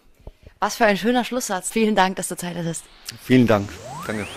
[0.62, 1.70] Was für ein schöner Schlusssatz.
[1.70, 2.86] Vielen Dank, dass du Zeit hattest.
[3.22, 3.68] Vielen Dank.
[4.06, 4.28] Danke.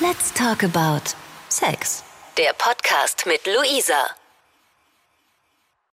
[0.00, 1.14] Let's talk about
[1.48, 2.02] Sex.
[2.36, 4.19] Der Podcast mit Luisa.